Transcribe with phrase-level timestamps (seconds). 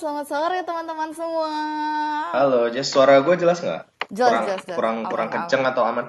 [0.00, 1.52] selamat sore teman-teman semua.
[2.32, 4.08] Halo, Jess, suara gue jelas nggak?
[4.08, 4.76] Jelas, kurang, jelas, jelas.
[4.80, 5.36] Kurang, Aman, kurang aman.
[5.44, 6.06] kenceng atau aman?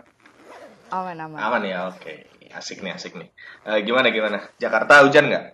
[0.96, 1.40] Aman aman.
[1.44, 2.14] Aman ya, oke.
[2.56, 3.28] Asik nih, asik nih.
[3.68, 4.48] Eh, gimana, gimana?
[4.64, 5.46] Jakarta hujan nggak?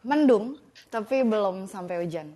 [0.00, 0.56] Mendung,
[0.88, 2.32] tapi belum sampai hujan.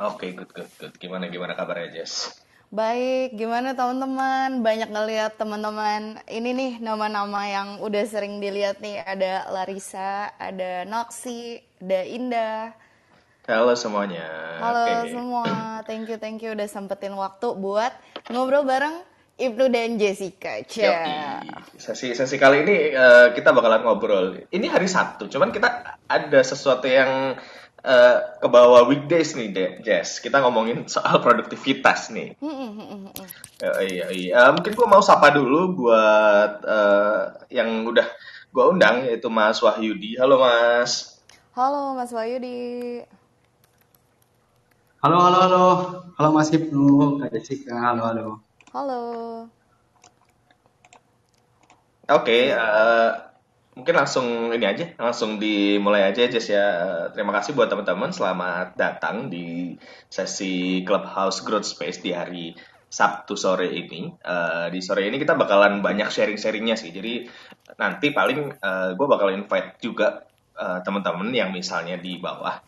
[0.00, 0.94] Oke, good, good, good.
[0.96, 2.32] Gimana, gimana kabarnya, Jess?
[2.72, 4.64] Baik, gimana teman-teman?
[4.64, 6.24] Banyak ngeliat teman-teman.
[6.24, 9.04] Ini nih nama-nama yang udah sering dilihat nih.
[9.04, 12.87] Ada Larissa, ada Noxy, ada Indah.
[13.48, 14.28] Halo semuanya.
[14.60, 15.08] Halo Oke.
[15.08, 17.96] semua, thank you thank you udah sempetin waktu buat
[18.28, 19.00] ngobrol bareng
[19.40, 20.60] Ibnu dan Jessica.
[20.68, 21.40] Cia.
[21.80, 24.36] Sesi sesi kali ini eh, kita bakalan ngobrol.
[24.52, 27.40] Ini hari Sabtu, cuman kita ada sesuatu yang
[27.80, 30.20] eh, ke bawah weekdays nih, De- Jess.
[30.20, 32.36] Kita ngomongin soal produktivitas nih.
[33.64, 34.32] Ya, iya, iya.
[34.44, 37.22] Eh, mungkin gue mau sapa dulu buat eh,
[37.56, 38.04] yang udah
[38.52, 40.20] gue undang yaitu Mas Wahyudi.
[40.20, 41.16] Halo Mas.
[41.56, 43.08] Halo Mas Wahyudi.
[44.98, 45.64] Halo, halo, halo.
[46.18, 48.42] Halo Mas Ibnu, Kak Jessica, halo, halo.
[48.74, 48.98] Halo.
[52.10, 53.10] Oke, eh,
[53.78, 56.66] mungkin langsung ini aja, langsung dimulai aja Jess ya.
[56.82, 59.78] Eh, Terima kasih buat teman-teman, selamat datang di
[60.10, 62.58] sesi Clubhouse Growth Space di hari
[62.90, 64.10] Sabtu sore ini.
[64.18, 66.90] Eh, di sore ini kita bakalan banyak sharing-sharingnya sih.
[66.90, 67.22] Jadi
[67.78, 68.50] nanti paling
[68.98, 70.26] gue bakal invite juga
[70.58, 72.67] eh, teman-teman yang misalnya di bawah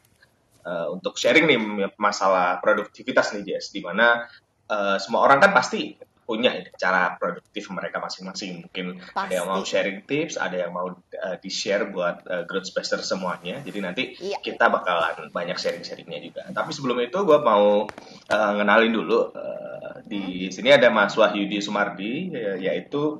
[0.65, 1.59] eh, untuk sharing nih
[1.97, 4.25] masalah produktivitas nih Jess, di mana
[4.69, 5.97] eh, semua orang kan pasti
[6.31, 8.63] punya cara produktif mereka masing-masing.
[8.71, 9.75] Mungkin ada yang mau Pasti.
[9.75, 13.59] sharing tips, ada yang mau uh, di-share buat uh, growth spacer semuanya.
[13.67, 14.39] Jadi nanti Iya.
[14.39, 16.47] kita bakalan banyak sharing-sharingnya juga.
[16.55, 17.83] Tapi sebelum itu gue mau
[18.31, 19.35] uh, ngenalin dulu.
[19.35, 23.19] uh, di sini ada Mas Wahyudi Sumardi, ya- yaitu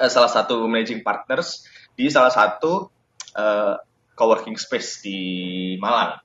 [0.00, 2.88] uh, salah satu managing partners di salah satu
[3.36, 3.76] uh,
[4.16, 5.20] coworking space di
[5.76, 6.16] Malang.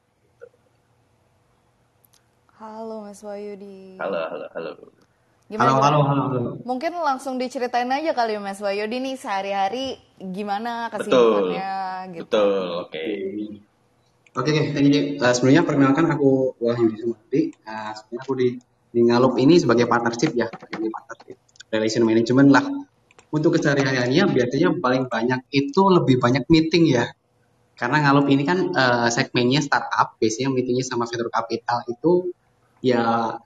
[2.61, 3.97] Halo Mas Wahyudi.
[3.97, 4.71] Halo, halo, halo.
[5.49, 6.51] Gimana, Halo, halo, halo, halo.
[6.61, 11.73] Mungkin langsung diceritain aja kali ya Mas Wahyudi nih sehari-hari gimana kesibukannya
[12.13, 12.29] gitu.
[12.29, 13.01] betul, oke.
[14.37, 14.77] Oke, oke.
[14.77, 17.49] Ini uh, sebelumnya perkenalkan aku Wahyu Sumardi.
[17.65, 18.47] Uh, sebenarnya aku di
[18.93, 21.41] di Ngalup ini sebagai partnership ya, sebagai partnership
[21.73, 22.65] relation management lah.
[23.33, 27.09] Untuk kesehariannya biasanya paling banyak itu lebih banyak meeting ya.
[27.73, 32.29] Karena Ngalup ini kan uh, segmennya startup, biasanya meetingnya sama venture capital itu
[32.81, 33.37] ya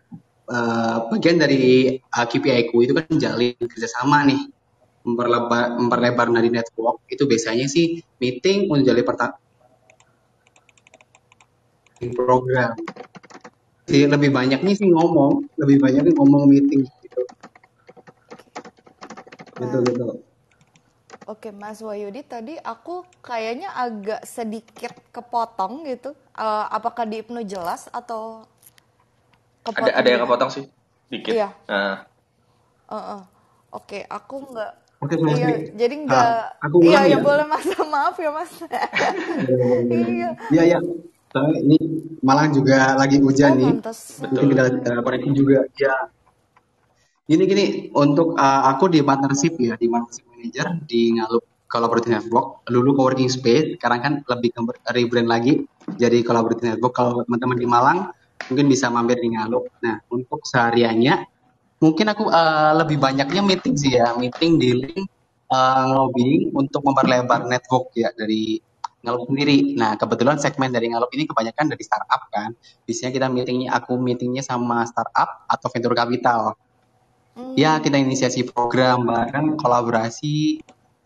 [0.48, 4.42] uh, bagian dari uh, KPI ku itu kan jalin kerjasama nih.
[5.06, 7.06] Memperlebar memperlebar dari network.
[7.06, 9.38] Itu biasanya sih meeting untuk jalin perta-
[12.18, 12.74] program.
[13.86, 17.22] Sih lebih banyaknya sih ngomong lebih banyaknya ngomong meeting gitu.
[19.62, 20.06] Gitu gitu.
[21.26, 26.14] Oke Mas Wahyudi tadi aku kayaknya agak sedikit kepotong gitu.
[26.38, 28.46] Eh, apakah di Ibnu jelas atau
[29.66, 30.64] Ada ada yang kepotong sih,
[31.10, 31.34] dikit.
[31.34, 31.50] Iya.
[31.66, 32.06] Nah,
[32.86, 33.22] Heeh.
[33.74, 34.72] Oke, aku nggak.
[35.02, 36.30] Oke, Mas Iya, jadi Ah, nggak.
[36.64, 37.18] aku Iya, ya ya?
[37.20, 37.66] boleh mas.
[37.94, 38.52] Maaf ya mas.
[39.92, 40.30] Iya.
[40.50, 40.80] iya iya
[41.30, 41.78] Soalnya ini
[42.24, 44.24] malah juga lagi hujan Oh nih pantas.
[44.24, 45.92] mungkin kita uh, koneksi juga ya
[47.26, 52.64] gini gini untuk uh, aku di partnership ya di partnership manager di Ngalup Collaborative Network
[52.64, 54.62] dulu coworking space sekarang kan lebih ke
[54.96, 55.68] rebrand lagi
[56.00, 58.00] jadi Collaborative Network kalau teman-teman di Malang
[58.52, 61.26] mungkin bisa mampir di Ngalup nah untuk sehariannya
[61.82, 65.08] mungkin aku uh, lebih banyaknya meeting sih ya meeting di link
[65.52, 68.60] uh, lobbying untuk memperlebar network ya dari
[69.06, 69.78] Ngalup sendiri.
[69.78, 72.58] Nah, kebetulan segmen dari Ngalup ini kebanyakan dari startup kan.
[72.90, 76.58] Biasanya kita meetingnya, aku meetingnya sama startup atau venture capital.
[77.54, 80.58] Ya, kita inisiasi program bareng, kolaborasi,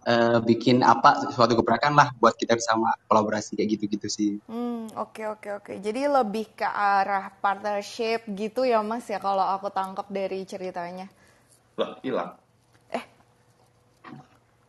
[0.09, 4.31] eh, bikin apa, suatu gebrakan lah buat kita bersama kolaborasi kayak gitu-gitu sih.
[4.49, 5.73] Hmm, oke oke oke.
[5.77, 11.05] Jadi lebih ke arah partnership gitu ya mas ya kalau aku tangkap dari ceritanya.
[11.77, 12.35] loh hilang.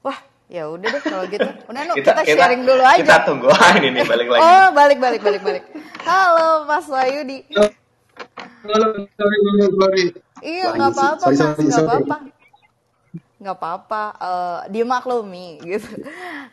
[0.01, 0.17] Wah,
[0.49, 1.45] ya udah deh kalau gitu.
[1.69, 3.01] Udah nu Kita- kita, kita- sharing dulu aja.
[3.03, 3.49] Kita tunggu.
[3.57, 4.41] Ah, ini nih balik lagi.
[4.41, 5.65] Oh, balik balik balik balik.
[6.07, 7.45] Halo Mas Wahyudi.
[8.61, 9.37] Sorry, sorry,
[9.75, 10.05] sorry.
[10.41, 12.17] Iya, Wah, nggak apa-apa, Mas, nggak apa-apa.
[13.41, 15.89] Nggak apa-apa, eh, dimaklumi gitu.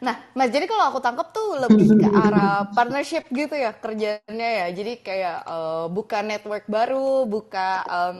[0.05, 4.67] Nah, Mas, jadi kalau aku tangkap tuh lebih ke arah partnership gitu ya kerjanya ya.
[4.71, 8.15] Jadi kayak eh, buka network baru, buka em,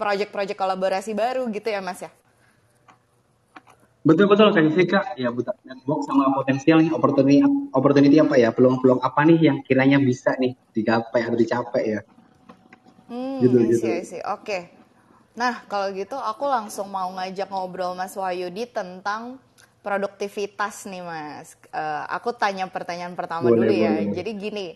[0.00, 2.10] project-project kolaborasi baru gitu ya, Mas ya.
[4.02, 7.38] Betul betul Kak Jessica ya buta network sama potensial nih opportunity
[7.70, 12.00] opportunity apa ya peluang-peluang apa nih yang kiranya bisa nih digapai atau dicapai ya
[13.06, 13.86] Hmm, Gitu, gitu.
[14.26, 14.81] Oke.
[15.32, 19.40] Nah, kalau gitu aku langsung mau ngajak ngobrol Mas Wahyudi tentang
[19.82, 21.58] produktivitas nih Mas.
[21.72, 23.92] Uh, aku tanya pertanyaan pertama boleh, dulu ya.
[23.96, 24.14] boleh.
[24.14, 24.66] Jadi gini,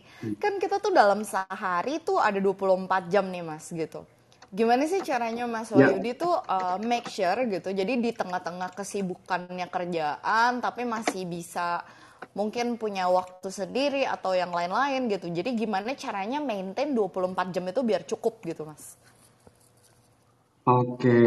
[0.43, 4.03] kan kita tuh dalam sehari tuh ada 24 jam nih Mas gitu.
[4.51, 5.93] Gimana sih caranya Mas Ya.
[5.93, 7.71] Wahyudi tuh uh, make sure gitu.
[7.71, 11.85] Jadi di tengah-tengah kesibukannya kerjaan tapi masih bisa
[12.33, 15.29] mungkin punya waktu sendiri atau yang lain-lain gitu.
[15.29, 18.97] Jadi gimana caranya maintain 24 jam itu biar cukup gitu Mas?
[20.67, 21.19] Oke.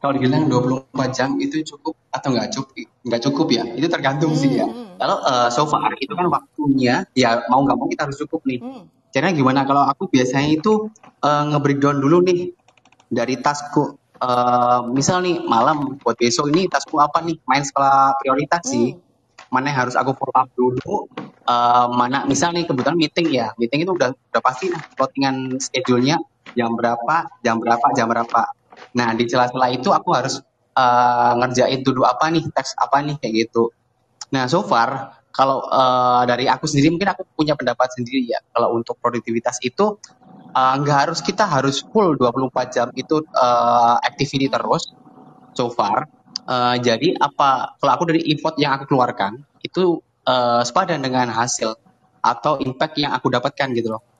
[0.00, 2.76] Kalau dibilang 24 jam itu cukup atau nggak cukup?
[3.04, 3.64] Nggak cukup ya.
[3.72, 4.68] Itu tergantung sih ya.
[4.68, 8.44] Hmm, Kalau eh, so far itu kan waktunya ya mau nggak mau kita harus cukup
[8.44, 8.60] nih.
[8.60, 9.60] hmm, Caranya gimana?
[9.64, 10.92] Kalau aku biasanya itu
[11.24, 12.52] eh, nge-breakdown dulu nih
[13.08, 13.96] dari tasku.
[14.20, 17.40] Eh, misal nih malam buat besok ini tasku apa nih?
[17.48, 18.92] Main skala prioritas sih.
[18.92, 19.00] hmm,
[19.48, 21.08] Mana yang harus aku follow up dulu.
[21.44, 23.52] eh, mana misal nih kebetulan meeting ya.
[23.56, 26.16] Meeting itu udah udah pasti nah plottingan schedule-nya
[26.54, 28.42] jam berapa, jam berapa, jam berapa.
[28.98, 30.40] Nah, di celah-celah itu aku harus
[30.74, 33.70] eh, ngerjain dulu apa nih, teks apa nih kayak gitu.
[34.34, 38.40] Nah, so far kalau eh, dari aku sendiri mungkin aku punya pendapat sendiri ya.
[38.54, 39.98] Kalau untuk produktivitas itu
[40.54, 44.94] eh, nggak harus kita harus full 24 jam itu eh, activity terus
[45.54, 46.06] so far.
[46.44, 51.74] Eh, jadi apa kalau aku dari effort yang aku keluarkan itu eh, sepadan dengan hasil
[52.24, 54.13] atau impact yang aku dapatkan gitu loh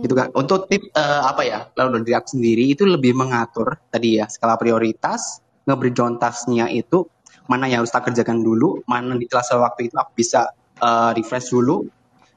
[0.00, 0.32] gitu kan.
[0.32, 4.56] Untuk tip eh, apa ya lalu dari aku sendiri itu lebih mengatur tadi ya skala
[4.56, 7.06] prioritas nge-breakdown tasknya itu
[7.46, 10.48] mana yang harus tak kerjakan dulu mana di sela waktu itu aku bisa
[10.80, 11.84] eh, refresh dulu.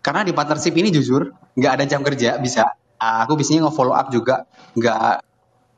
[0.04, 2.76] Karena di partnership ini jujur nggak ada jam kerja bisa.
[2.96, 5.26] Ah, aku biasanya nge-follow up juga nggak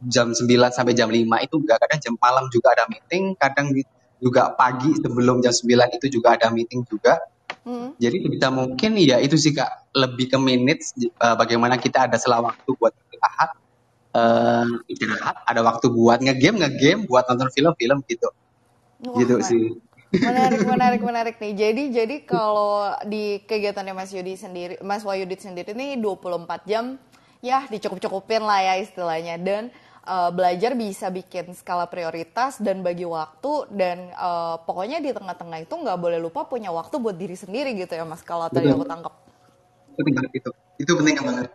[0.05, 3.73] jam 9 sampai jam 5 itu nggak kadang jam malam juga ada meeting kadang
[4.21, 7.17] juga pagi sebelum jam 9 itu juga ada meeting juga
[7.67, 7.99] hmm.
[7.99, 12.39] jadi sebisa mungkin ya itu sih kak lebih ke minutes eh, bagaimana kita ada sela
[12.39, 13.49] waktu buat istirahat
[14.15, 18.31] eh istirahat ada waktu buat ngegame ngegame buat nonton film-film gitu
[19.03, 19.75] Wah, gitu sih
[20.13, 21.53] menarik, menarik, menarik nih.
[21.53, 26.95] Jadi, jadi kalau di kegiatannya Mas Yudi sendiri, Mas Wahyudit sendiri nih 24 jam,
[27.43, 29.35] ya dicukup-cukupin lah ya istilahnya.
[29.39, 29.69] Dan
[30.07, 35.75] eh, belajar bisa bikin skala prioritas dan bagi waktu dan eh, pokoknya di tengah-tengah itu
[35.75, 38.23] nggak boleh lupa punya waktu buat diri sendiri gitu ya Mas.
[38.23, 39.13] Kalau tadi aku tangkap.
[39.97, 41.49] penting banget itu itu penting banget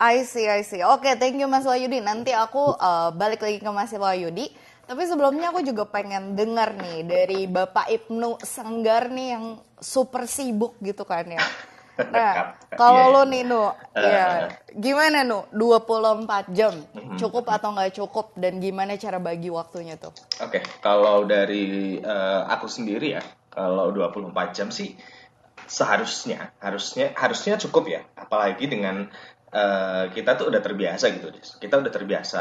[0.00, 0.82] I see, I see.
[0.82, 2.02] Oke, thank you Mas Wahyudi.
[2.02, 4.50] Nanti aku uh, balik lagi ke Mas Wahyudi.
[4.84, 9.44] Tapi sebelumnya aku juga pengen dengar nih dari Bapak Ibnu Sanggar nih yang
[9.80, 11.40] super sibuk gitu kan ya.
[11.94, 13.30] Nah, kalau Iya, lo iya.
[13.30, 13.62] nih Nu,
[13.94, 14.26] ya
[14.74, 15.46] gimana Nu?
[15.54, 16.74] 24 jam,
[17.14, 18.34] cukup atau nggak cukup?
[18.34, 20.10] Dan gimana cara bagi waktunya tuh?
[20.42, 24.98] Oke, kalau dari eh, aku sendiri ya, kalau 24 jam sih
[25.64, 28.00] seharusnya harusnya harusnya cukup ya.
[28.18, 29.06] Apalagi dengan
[29.54, 31.30] eh, kita tuh udah terbiasa gitu.
[31.62, 32.40] Kita udah terbiasa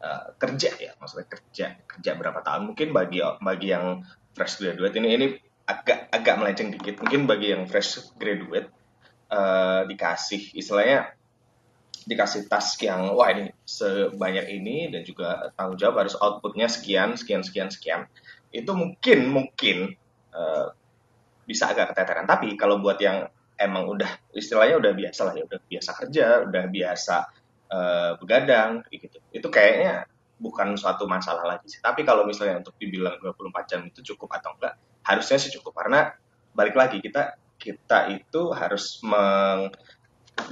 [0.00, 2.72] eh, kerja ya, maksudnya kerja kerja berapa tahun.
[2.72, 4.00] Mungkin bagi bagi yang
[4.32, 5.26] fresh graduate ini ini
[5.68, 6.96] agak agak melenceng dikit.
[7.04, 8.72] Mungkin bagi yang fresh graduate
[9.30, 11.16] eh, dikasih istilahnya
[12.06, 17.42] dikasih task yang wah ini sebanyak ini dan juga tanggung jawab harus outputnya sekian sekian
[17.42, 18.06] sekian sekian.
[18.54, 19.98] Itu mungkin mungkin
[20.30, 20.66] eh,
[21.46, 22.30] bisa agak keteteran.
[22.30, 23.26] Tapi kalau buat yang
[23.58, 27.16] emang udah istilahnya udah biasa lah ya udah biasa kerja udah biasa
[27.74, 29.18] eh, begadang gitu.
[29.34, 30.06] Itu kayaknya
[30.38, 31.82] bukan suatu masalah lagi sih.
[31.82, 35.74] Tapi kalau misalnya untuk dibilang 24 jam itu cukup atau enggak harusnya sih cukup.
[35.74, 36.06] Karena
[36.54, 39.72] balik lagi kita kita itu harus meng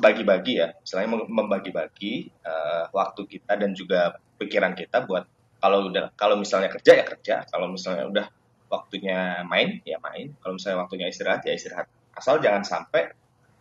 [0.00, 0.73] bagi-bagi ya,
[1.04, 5.28] mem- membagi-bagi eh, waktu kita dan juga pikiran kita buat
[5.61, 8.26] kalau udah kalau misalnya kerja ya kerja, kalau misalnya udah
[8.68, 11.87] waktunya main ya main, kalau misalnya waktunya istirahat ya istirahat.
[12.16, 13.12] Asal jangan sampai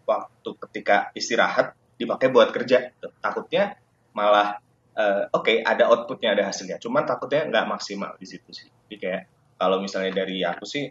[0.03, 2.91] waktu ketika istirahat dipakai buat kerja.
[3.23, 3.75] Takutnya
[4.15, 4.57] malah
[4.95, 8.67] eh, oke ada outputnya ada hasilnya, cuman takutnya nggak maksimal di situ sih.
[8.67, 9.23] Jadi kayak
[9.59, 10.88] kalau misalnya dari aku sih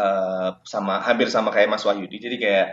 [0.00, 2.68] eh, sama hampir sama kayak Mas Wahyudi, jadi kayak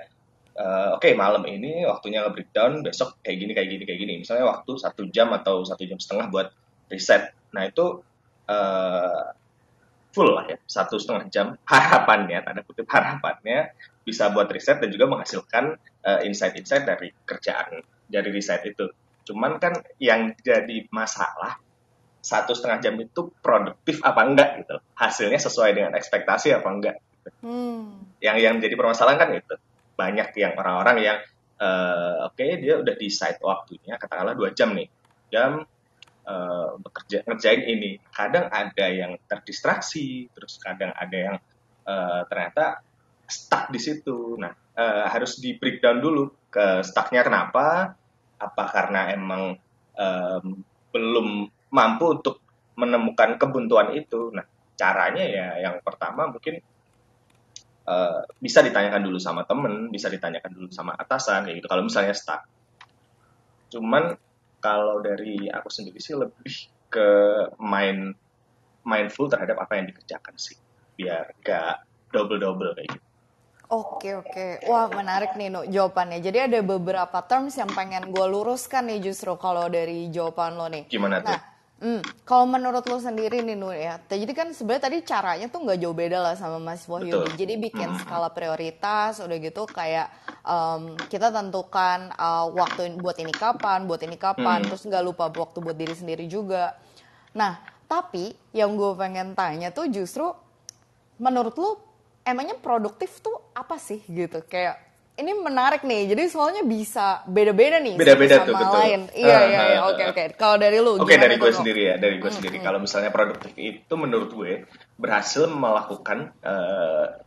[0.58, 4.14] eh, oke malam ini waktunya nge-breakdown besok kayak gini kayak gini kayak gini.
[4.24, 6.48] Misalnya waktu satu jam atau satu jam setengah buat
[6.88, 8.04] riset nah itu
[8.50, 9.26] eh,
[10.12, 11.48] full lah ya satu setengah jam.
[11.70, 18.30] Harapannya tanda kutip harapannya bisa buat riset dan juga menghasilkan eh, insight-insight dari kerjaan dari
[18.34, 18.90] riset itu.
[19.28, 21.60] Cuman kan yang jadi masalah
[22.18, 24.76] satu setengah jam itu produktif apa enggak gitu.
[24.98, 26.96] Hasilnya sesuai dengan ekspektasi apa enggak
[27.44, 28.14] Hmm.
[28.24, 29.56] yang yang jadi permasalahan kan itu.
[29.98, 31.18] Banyak yang orang-orang yang
[31.58, 34.88] eh, oke dia udah decide waktunya katakanlah dua jam nih.
[35.30, 35.66] Jam
[36.28, 37.98] eh, untuk kerja ngerjain ini.
[38.10, 41.36] Kadang ada yang terdistraksi terus kadang ada yang
[41.88, 42.82] eh, ternyata
[43.28, 44.38] stuck di situ.
[44.40, 47.98] Nah eh, harus di breakdown dulu ke stucknya kenapa
[48.38, 49.58] apa karena emang
[49.98, 50.46] em,
[50.94, 52.38] belum mampu untuk
[52.78, 54.30] menemukan kebuntuan itu.
[54.30, 54.46] Nah
[54.78, 56.62] caranya ya yang pertama mungkin
[57.88, 61.68] uh, bisa ditanyakan dulu sama temen, bisa ditanyakan dulu sama atasan kayak gitu.
[61.72, 62.44] Kalau misalnya stuck.
[63.72, 64.14] Cuman
[64.60, 66.54] kalau dari aku sendiri sih lebih
[66.92, 67.10] ke
[67.60, 68.12] main
[68.88, 70.56] mindful terhadap apa yang dikerjakan sih,
[70.96, 71.84] biar gak
[72.16, 73.06] double double kayak gitu.
[73.68, 76.24] Oke oke, wah menarik nih no jawabannya.
[76.24, 80.88] Jadi ada beberapa terms yang pengen gue luruskan nih justru kalau dari jawaban lo nih.
[80.88, 81.36] Gimana tuh?
[81.36, 85.62] Nah, Hmm, kalau menurut lo sendiri nih Nur ya, jadi kan sebenarnya tadi caranya tuh
[85.62, 87.22] nggak jauh beda lah sama Mas Wahyu.
[87.38, 88.02] Jadi bikin hmm.
[88.02, 90.10] skala prioritas, udah gitu kayak
[90.42, 94.74] um, kita tentukan uh, waktu buat ini kapan, buat ini kapan, hmm.
[94.74, 96.74] terus nggak lupa waktu buat diri sendiri juga.
[97.38, 100.34] Nah, tapi yang gue pengen tanya tuh justru
[101.22, 101.78] menurut lo
[102.26, 104.42] emangnya produktif tuh apa sih gitu?
[104.50, 104.82] Kayak
[105.18, 106.14] ini menarik nih.
[106.14, 108.78] Jadi soalnya bisa beda-beda nih beda-beda tuh betul.
[108.78, 109.02] lain.
[109.18, 109.80] Iya iya iya.
[109.90, 110.24] Oke oke.
[110.38, 112.58] Kalau dari lu Oke, okay, dari gue sendiri ya, dari gue hmm, sendiri.
[112.62, 112.66] Hmm.
[112.70, 114.54] Kalau misalnya produktif itu menurut gue
[114.96, 117.18] berhasil melakukan uh,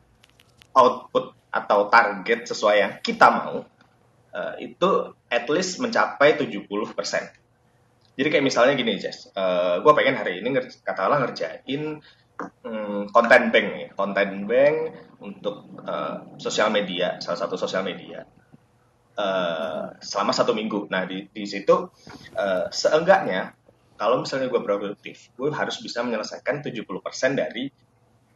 [0.79, 3.67] output atau target sesuai yang kita mau
[4.35, 4.91] uh, itu
[5.27, 6.63] at least mencapai 70%.
[8.15, 9.33] Jadi kayak misalnya gini, Jess.
[9.35, 10.55] Uh, gue pengen hari ini
[10.87, 12.20] katakanlah ngerjain hmm,
[13.11, 14.77] konten bank nih, konten bank
[15.21, 18.25] untuk uh, sosial media, salah satu sosial media
[19.21, 20.89] uh, selama satu minggu.
[20.89, 21.91] Nah di, di situ
[22.37, 23.55] uh, seenggaknya
[24.01, 26.81] kalau misalnya gue produktif, gue harus bisa menyelesaikan 70%
[27.37, 27.69] dari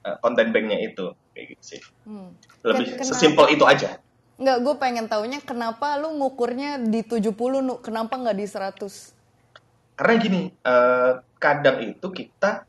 [0.05, 1.81] uh, konten banknya itu, kayak gitu sih.
[2.05, 2.37] Hmm.
[2.61, 3.09] Lebih kenapa?
[3.09, 3.97] sesimpel itu aja.
[4.37, 7.33] Enggak, gue pengen taunya kenapa lu ngukurnya di 70,
[7.65, 9.97] nu, kenapa nggak di 100?
[9.97, 12.69] Karena gini, uh, kadang itu kita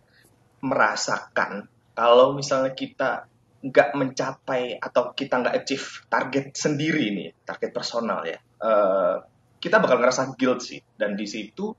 [0.65, 3.29] merasakan kalau misalnya kita
[3.65, 9.25] nggak mencapai atau kita nggak achieve target sendiri nih, target personal ya, uh,
[9.57, 10.77] kita bakal ngerasa guilt sih.
[10.93, 11.73] Dan di situ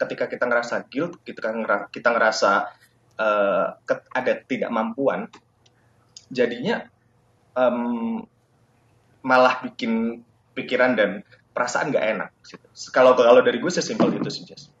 [0.00, 2.52] ketika kita ngerasa guilt, kita ngerasa, kita ngerasa
[3.20, 3.66] uh,
[4.16, 5.28] ada tidak mampuan,
[6.32, 6.88] jadinya
[7.52, 8.24] um,
[9.20, 10.24] malah bikin
[10.56, 11.20] pikiran dan
[11.52, 12.30] perasaan nggak enak.
[12.96, 14.72] Kalau kalau dari gue sesimpel itu sih, Jess.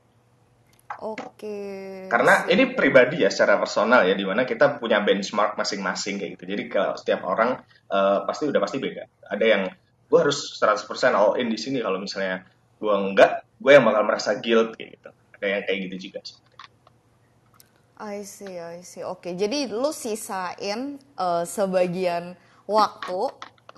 [1.00, 1.56] Oke.
[2.12, 6.44] Karena ini pribadi ya secara personal ya, di mana kita punya benchmark masing-masing kayak gitu.
[6.44, 7.56] Jadi kalau setiap orang
[7.88, 9.08] uh, pasti udah pasti beda.
[9.32, 9.62] Ada yang
[10.10, 10.84] gue harus 100%
[11.16, 12.44] all in di sini kalau misalnya
[12.76, 15.10] gue enggak, gue yang bakal merasa guilt kayak gitu.
[15.40, 16.20] Ada yang kayak gitu juga.
[18.00, 19.04] I see, I see.
[19.04, 23.20] Oke, jadi lu sisain uh, sebagian waktu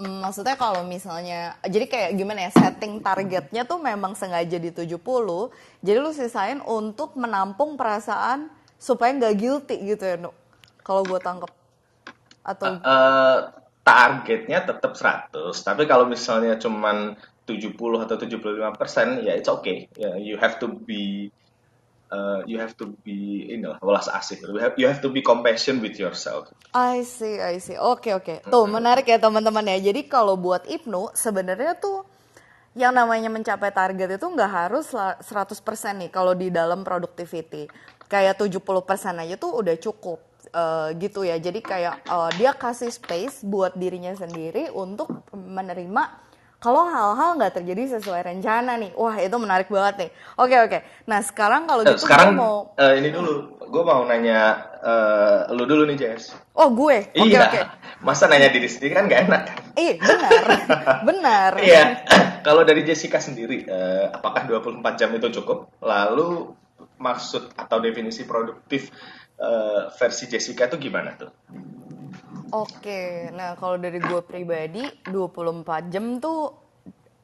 [0.02, 4.98] maksudnya kalau misalnya jadi kayak gimana ya setting targetnya tuh memang sengaja di 70
[5.78, 8.50] jadi lu sisain untuk menampung perasaan
[8.82, 10.34] supaya nggak guilty gitu ya Nuk?
[10.82, 11.50] Kalau gue tangkep.
[12.42, 13.38] Atau uh,
[13.86, 17.14] targetnya tetap 100 tapi kalau misalnya cuman
[17.46, 19.86] 70 atau 75 persen ya it's okay.
[19.94, 21.30] Yeah, you have to be
[22.12, 25.24] uh, you have to be ini lah welas asih you have, you have to be
[25.24, 28.38] compassion with yourself I see I see oke okay, oke okay.
[28.44, 32.12] tuh menarik ya teman-teman ya jadi kalau buat Ibnu sebenarnya tuh
[32.72, 35.24] yang namanya mencapai target itu nggak harus 100%
[36.00, 37.68] nih kalau di dalam productivity.
[38.08, 40.20] Kayak 70% aja tuh udah cukup
[40.52, 41.36] uh, gitu ya.
[41.36, 46.31] Jadi kayak uh, dia kasih space buat dirinya sendiri untuk menerima
[46.62, 50.10] kalau hal-hal nggak terjadi sesuai rencana nih, wah itu menarik banget nih.
[50.38, 50.78] Oke oke.
[51.10, 55.82] Nah sekarang kalau gitu sekarang mau uh, ini dulu, gue mau nanya uh, lu dulu
[55.90, 56.30] nih Jess.
[56.54, 57.10] Oh gue.
[57.18, 57.50] Oke iya.
[57.50, 57.60] oke.
[58.06, 59.42] Masa nanya diri sendiri kan nggak enak.
[59.74, 60.42] Iya benar,
[61.10, 61.50] benar.
[61.58, 61.82] Iya.
[62.46, 65.66] kalau dari Jessica sendiri, uh, apakah 24 jam itu cukup?
[65.82, 66.54] Lalu
[67.02, 68.94] maksud atau definisi produktif
[69.42, 71.30] uh, versi Jessica itu gimana tuh?
[72.52, 76.52] Oke, nah kalau dari gue pribadi 24 jam tuh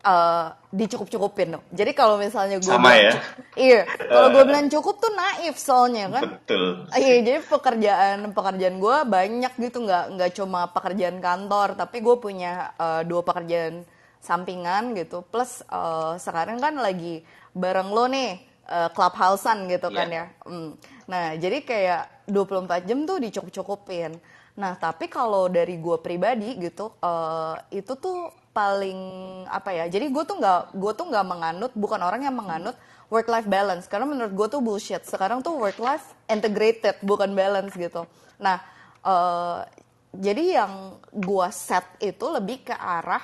[0.05, 1.65] uh, dicukup-cukupin dong.
[1.69, 3.13] Jadi kalau misalnya gue sama ya.
[3.59, 6.23] Iya, kalau gue bilang cukup tuh naif soalnya kan.
[6.39, 6.87] Betul.
[6.95, 12.73] Iya, jadi pekerjaan pekerjaan gue banyak gitu nggak nggak cuma pekerjaan kantor, tapi gue punya
[12.79, 13.83] uh, dua pekerjaan
[14.23, 15.27] sampingan gitu.
[15.27, 17.21] Plus uh, sekarang kan lagi
[17.53, 18.39] bareng lo nih
[18.71, 19.99] uh, clubhousean gitu yeah.
[19.99, 20.25] kan iya.
[20.25, 20.49] ya.
[20.49, 20.71] Mm.
[21.09, 24.13] Nah, jadi kayak 24 jam tuh dicukup-cukupin.
[24.59, 28.99] Nah, tapi kalau dari gue pribadi gitu, uh, itu tuh paling
[29.47, 29.85] apa ya?
[29.87, 32.75] Jadi gue tuh nggak, gue tuh nggak menganut, bukan orang yang menganut
[33.07, 33.87] work life balance.
[33.87, 35.07] Karena menurut gue tuh bullshit.
[35.07, 38.03] Sekarang tuh work life integrated, bukan balance gitu.
[38.43, 38.59] Nah,
[39.07, 39.63] uh,
[40.11, 43.23] jadi yang gue set itu lebih ke arah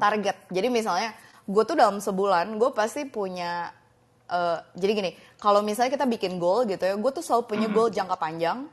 [0.00, 0.48] target.
[0.48, 1.12] Jadi misalnya
[1.44, 3.72] gue tuh dalam sebulan gue pasti punya
[4.28, 7.88] uh, jadi gini kalau misalnya kita bikin goal gitu ya gue tuh selalu punya goal
[7.88, 8.68] jangka panjang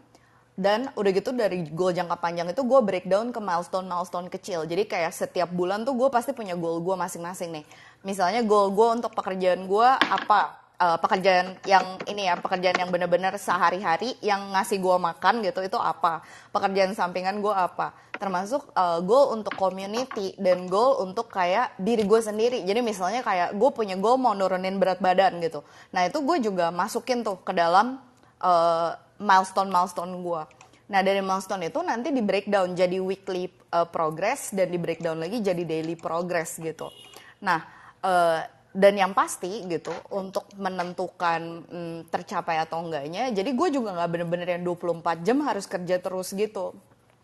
[0.56, 4.64] dan udah gitu dari goal jangka panjang itu gue breakdown ke milestone milestone kecil.
[4.64, 7.66] Jadi kayak setiap bulan tuh gue pasti punya goal gue masing-masing nih.
[8.08, 10.64] Misalnya goal gue untuk pekerjaan gue apa?
[10.76, 15.80] Uh, pekerjaan yang ini ya pekerjaan yang benar-benar sehari-hari yang ngasih gue makan gitu itu
[15.80, 16.20] apa?
[16.52, 17.96] Pekerjaan sampingan gue apa?
[18.16, 22.60] Termasuk uh, goal untuk community dan goal untuk kayak diri gue sendiri.
[22.68, 25.64] Jadi misalnya kayak gue punya goal mau nurunin berat badan gitu.
[25.96, 28.00] Nah itu gue juga masukin tuh ke dalam
[28.44, 30.42] uh, milestone milestone gue
[30.86, 35.42] nah dari milestone itu nanti di breakdown jadi weekly uh, progress dan di breakdown lagi
[35.42, 36.94] jadi daily progress gitu
[37.42, 37.66] nah
[38.06, 38.40] uh,
[38.76, 44.48] dan yang pasti gitu untuk menentukan hmm, tercapai atau enggaknya jadi gue juga nggak bener-bener
[44.60, 46.76] yang 24 jam harus kerja terus gitu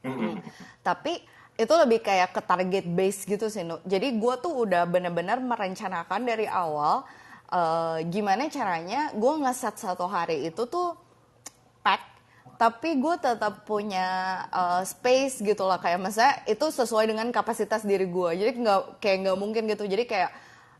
[0.07, 0.39] hmm.
[0.87, 1.19] tapi
[1.59, 3.83] itu lebih kayak ke target base gitu sih Nu.
[3.83, 7.03] jadi gue tuh udah bener-bener merencanakan dari awal
[7.51, 10.95] uh, gimana caranya gue ngeset satu hari itu tuh
[11.83, 12.11] pack
[12.61, 14.05] tapi gue tetap punya
[14.53, 19.17] uh, space gitu lah kayak masa itu sesuai dengan kapasitas diri gue jadi nggak kayak
[19.25, 19.89] nggak mungkin gitu.
[19.89, 20.29] Jadi kayak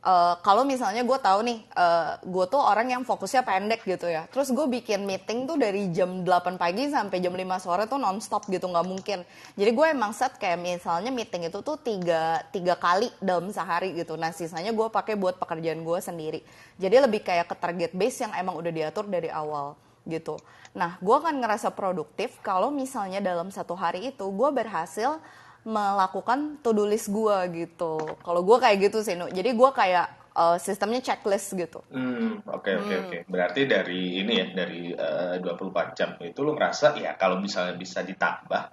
[0.06, 4.30] uh, kalau misalnya gue tahu nih uh, gue tuh orang yang fokusnya pendek gitu ya.
[4.30, 8.46] Terus gue bikin meeting tuh dari jam 8 pagi sampai jam 5 sore tuh nonstop
[8.46, 9.26] gitu nggak mungkin.
[9.58, 14.22] Jadi gue emang set kayak misalnya meeting itu tuh tiga tiga kali dalam sehari gitu.
[14.22, 16.46] Nah sisanya gue pakai buat pekerjaan gue sendiri.
[16.78, 19.74] Jadi lebih kayak ke target base yang emang udah diatur dari awal
[20.08, 20.38] gitu
[20.72, 25.20] nah gue akan ngerasa produktif kalau misalnya dalam satu hari itu gue berhasil
[25.62, 28.02] melakukan to-do list gue gitu.
[28.26, 31.86] Kalau gue kayak gitu sih, jadi gue kayak uh, sistemnya checklist gitu.
[31.94, 33.04] Hmm, oke okay, oke okay, hmm.
[33.06, 33.10] oke.
[33.14, 33.22] Okay.
[33.30, 38.02] Berarti dari ini ya, dari uh, 24 jam itu lo ngerasa ya kalau misalnya bisa
[38.02, 38.64] ditambah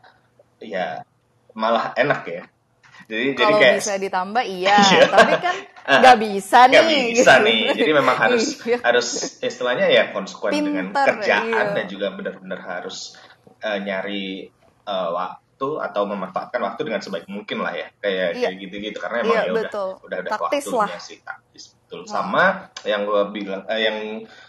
[0.64, 1.04] ya
[1.52, 2.42] malah enak ya.
[3.08, 5.04] Jadi kalau jadi kayak bisa ditambah iya, iya.
[5.08, 5.56] tapi kan
[6.04, 6.76] nggak bisa nih.
[6.76, 7.60] Gak bisa nih.
[7.72, 8.78] Jadi memang harus iya.
[8.84, 9.08] harus
[9.40, 11.74] istilahnya ya konsekuen Pinter, dengan kerjaan iya.
[11.74, 13.16] dan juga benar-benar harus
[13.64, 14.52] uh, nyari
[14.84, 18.46] uh, waktu atau memanfaatkan waktu dengan sebaik mungkin lah ya kayak iya.
[18.46, 19.72] kayak gitu-gitu karena emang iya, ya udah
[20.04, 21.02] udah ada taktis waktunya lah.
[21.02, 22.10] sih taktis betul nah.
[22.12, 22.44] sama
[22.86, 23.98] yang gue bilang eh, yang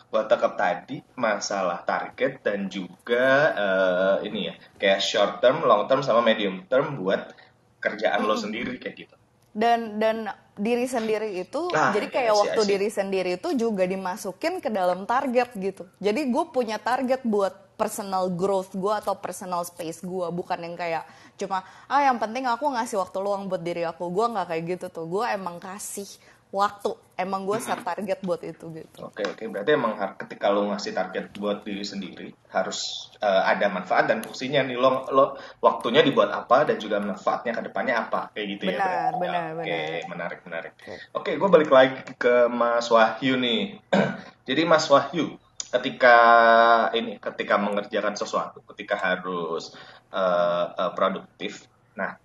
[0.09, 3.25] gue tekap tadi masalah target dan juga
[3.57, 7.31] uh, ini ya kayak short term, long term sama medium term buat
[7.79, 8.29] kerjaan hmm.
[8.29, 9.15] lo sendiri kayak gitu.
[9.49, 14.61] Dan dan diri sendiri itu nah, jadi kayak asik, waktu diri sendiri itu juga dimasukin
[14.61, 15.83] ke dalam target gitu.
[15.97, 21.07] Jadi gue punya target buat personal growth gue atau personal space gue bukan yang kayak
[21.39, 24.11] cuma ah yang penting aku ngasih waktu luang buat diri aku.
[24.11, 25.05] Gue nggak kayak gitu tuh.
[25.07, 26.07] Gue emang kasih
[26.49, 26.91] waktu.
[27.19, 28.99] Emang gue set target buat itu gitu.
[29.03, 29.43] Oke oke.
[29.51, 34.63] Berarti emang ketika lo ngasih target buat diri sendiri harus uh, ada manfaat dan fungsinya
[34.63, 34.79] nih.
[34.79, 38.31] Lo lo waktunya dibuat apa dan juga manfaatnya ke depannya apa?
[38.31, 40.07] Kayak gitu benar, ya benar benar oke benar.
[40.07, 40.73] menarik menarik.
[41.11, 41.31] Oke.
[41.35, 43.83] Gue balik lagi ke Mas Wahyu nih.
[44.47, 45.35] Jadi Mas Wahyu
[45.69, 46.17] ketika
[46.97, 49.77] ini ketika mengerjakan sesuatu ketika harus
[50.09, 52.17] uh, uh, produktif nah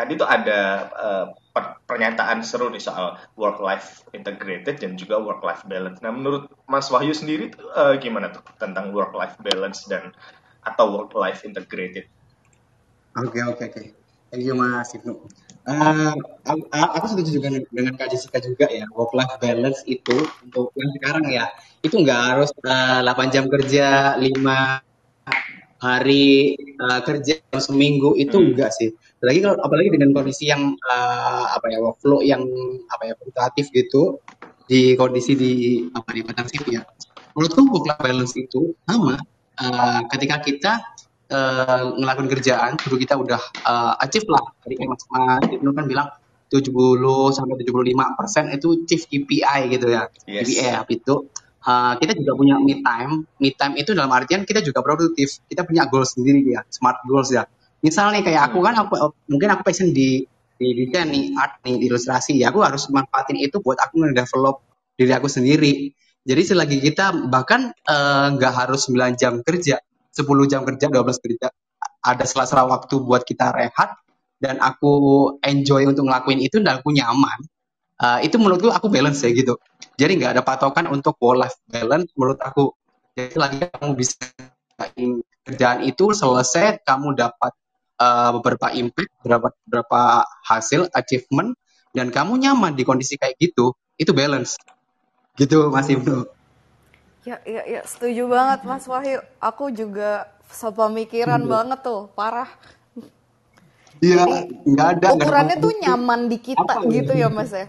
[0.00, 5.44] tadi tuh ada uh, per pernyataan seru nih soal work life integrated dan juga work
[5.44, 9.84] life balance nah menurut Mas Wahyu sendiri tuh, uh, gimana tuh tentang work life balance
[9.84, 10.16] dan
[10.64, 12.08] atau work life integrated
[13.20, 13.86] oke okay, oke okay, oke okay.
[14.32, 15.20] thank you Mas Ibnu
[15.70, 16.16] Uh,
[16.72, 21.24] aku setuju juga dengan Kak Jessica juga ya, work life balance itu untuk yang sekarang
[21.28, 21.44] ya,
[21.84, 24.24] itu nggak harus uh, 8 jam kerja, 5
[25.80, 28.46] hari uh, kerja seminggu itu hmm.
[28.52, 28.96] enggak sih.
[29.20, 32.40] Lagi kalau apalagi dengan kondisi yang uh, apa ya workflow yang
[32.88, 34.24] apa ya fluktuatif gitu
[34.64, 35.52] di kondisi di
[35.92, 36.80] apa di partnership ya.
[37.36, 39.20] Menurutku work life balance itu sama
[39.60, 40.72] uh, ketika kita
[41.28, 44.42] uh, ngelakuin kerjaan, dulu kita udah uh, achieve lah.
[44.64, 46.08] Tadi kayak Mas Mas Ibnu kan bilang
[46.50, 46.74] 70
[47.30, 50.10] sampai 75 persen itu chief KPI gitu ya.
[50.26, 50.50] Yes.
[50.50, 51.14] KPI itu
[51.68, 53.28] uh, kita juga punya me time.
[53.38, 55.44] Me time itu dalam artian kita juga produktif.
[55.46, 57.46] Kita punya goals sendiri ya, smart goals ya.
[57.80, 60.24] Misalnya kayak aku kan aku mungkin aku passion di
[60.60, 62.52] di desain nih, art nih, di ilustrasi ya.
[62.52, 64.60] Aku harus manfaatin itu buat aku ngedevelop
[65.00, 65.96] diri aku sendiri.
[66.20, 67.72] Jadi selagi kita bahkan
[68.36, 69.80] nggak uh, harus 9 jam kerja,
[70.12, 71.48] 10 jam kerja, 12 kerja,
[72.04, 73.96] ada sela-sela waktu buat kita rehat,
[74.36, 74.92] dan aku
[75.40, 77.40] enjoy untuk ngelakuin itu dan aku nyaman,
[78.04, 79.56] uh, itu menurutku aku balance ya gitu.
[79.96, 82.76] Jadi nggak ada patokan untuk work life balance menurut aku.
[83.16, 84.20] Jadi lagi kamu bisa
[85.44, 87.52] kerjaan itu selesai, kamu dapat
[88.00, 91.52] uh, beberapa impact, beberapa beberapa hasil, achievement,
[91.92, 94.56] dan kamu nyaman di kondisi kayak gitu, itu balance.
[95.36, 96.24] Gitu Mas Ibnu.
[97.28, 99.20] Ya, ya, ya, setuju banget Mas Wahyu.
[99.36, 101.52] Aku juga sepemikiran hmm.
[101.52, 102.48] banget tuh, parah.
[104.00, 104.24] Iya,
[104.64, 105.06] nggak ada.
[105.12, 107.68] Ukurannya tuh nyaman di kita apa, gitu ya Mas ya.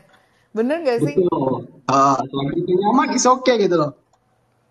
[0.56, 1.16] Bener gak sih?
[1.16, 1.68] Betul.
[1.88, 2.20] Uh,
[2.56, 3.92] itu nyaman, is okay gitu loh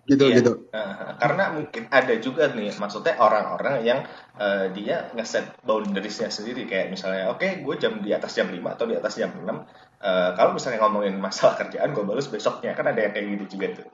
[0.08, 0.36] gitu iya.
[0.40, 0.52] gitu.
[0.72, 4.00] Nah, karena mungkin ada juga nih maksudnya orang-orang yang
[4.40, 6.64] uh, dia ngeset boundariesnya sendiri.
[6.64, 9.44] Kayak misalnya oke okay, gue jam di atas jam 5 atau di atas jam 6
[9.44, 12.72] uh, eh, kalau misalnya ngomongin masalah kerjaan gue balas besoknya.
[12.72, 13.88] Kan ada yang kayak gitu juga tuh.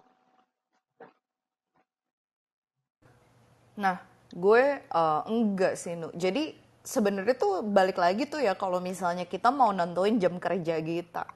[3.76, 3.96] Nah
[4.32, 6.08] gue uh, enggak sih nu.
[6.14, 6.54] Jadi
[6.86, 11.26] sebenarnya tuh balik lagi tuh ya kalau misalnya kita mau nentuin jam kerja kita.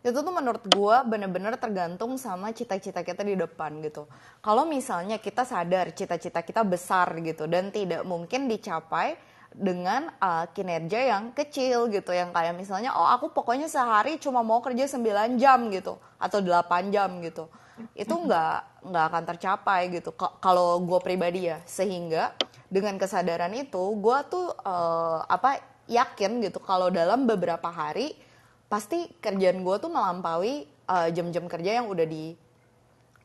[0.00, 4.08] Itu tuh menurut gue bener-bener tergantung sama cita-cita kita di depan gitu.
[4.40, 11.10] Kalau misalnya kita sadar cita-cita kita besar gitu dan tidak mungkin dicapai dengan uh, kinerja
[11.10, 15.68] yang kecil gitu yang kayak misalnya oh aku pokoknya sehari cuma mau kerja 9 jam
[15.68, 17.52] gitu atau 8 jam gitu.
[17.92, 20.16] Itu nggak nggak akan tercapai gitu.
[20.16, 21.60] Kalau gue pribadi ya.
[21.68, 22.32] Sehingga
[22.72, 25.60] dengan kesadaran itu gue tuh uh, apa
[25.90, 28.14] yakin gitu kalau dalam beberapa hari
[28.70, 32.38] pasti kerjaan gue tuh melampaui uh, jam-jam kerja yang udah di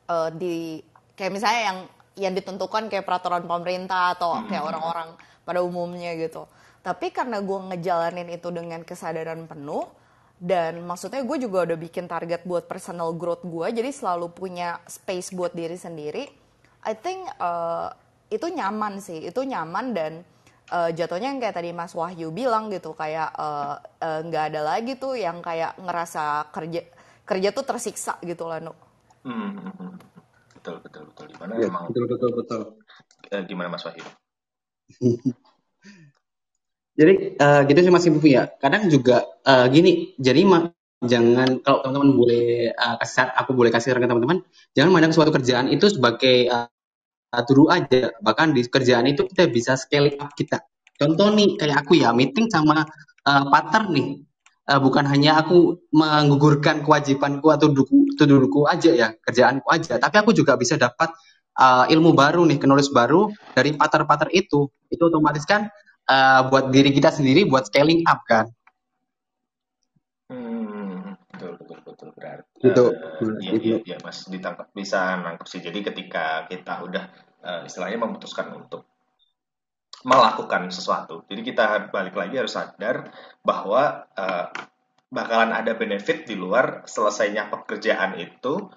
[0.09, 0.81] uh, di
[1.13, 1.79] kayak misalnya yang
[2.15, 5.13] yang ditentukan kayak peraturan pemerintah atau kayak orang-orang
[5.45, 6.49] pada umumnya gitu.
[6.81, 9.85] Tapi karena gue ngejalanin itu dengan kesadaran penuh
[10.41, 15.31] dan maksudnya gue juga udah bikin target buat personal growth gue jadi selalu punya space
[15.31, 16.27] buat diri sendiri
[16.83, 17.87] I think uh,
[18.27, 20.11] itu nyaman sih itu nyaman dan
[20.71, 23.33] uh, jatuhnya yang kayak tadi Mas Wahyu bilang gitu kayak
[24.01, 26.81] nggak uh, uh, ada lagi tuh yang kayak ngerasa kerja
[27.25, 28.73] kerja tuh tersiksa gitu lah no.
[29.25, 29.91] Hmm, hmm, hmm.
[30.61, 32.61] betul betul betul gimana ya, emang betul betul betul
[33.49, 34.05] gimana Mas Wahyu
[36.99, 38.47] jadi uh, gitu sih Mas Ibu ya.
[38.55, 40.71] Kadang juga uh, gini, jadi ma
[41.03, 44.39] jangan kalau teman-teman boleh uh, kasih aku boleh kasih saran ke teman-teman,
[44.73, 46.67] jangan memandang suatu kerjaan itu sebagai uh,
[47.43, 48.15] dulu aja.
[48.23, 50.63] Bahkan di kerjaan itu kita bisa scale up kita.
[50.95, 52.87] Contoh nih kayak aku ya meeting sama
[53.27, 54.23] uh, partner nih.
[54.65, 60.33] Uh, bukan hanya aku menggugurkan kewajibanku atau duku, dudukku aja ya kerjaanku aja, tapi aku
[60.33, 61.13] juga bisa dapat
[61.61, 64.65] uh, ilmu baru nih, knowledge baru dari partner-partner itu.
[64.89, 65.69] Itu otomatis kan
[66.09, 68.49] uh, buat diri kita sendiri buat scaling up kan.
[70.33, 72.57] Hmm, betul betul betul berarti.
[72.65, 72.85] Gitu.
[73.21, 75.61] Uh, iya, iya, iya, Mas ditangkap bisa nangkep sih.
[75.61, 77.05] Jadi ketika kita udah
[77.45, 78.89] uh, istilahnya memutuskan untuk
[80.05, 83.09] melakukan sesuatu, jadi kita balik lagi harus sadar
[83.41, 84.53] bahwa uh,
[85.09, 88.69] bakalan ada benefit di luar selesainya pekerjaan itu.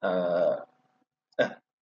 [0.00, 0.60] Uh,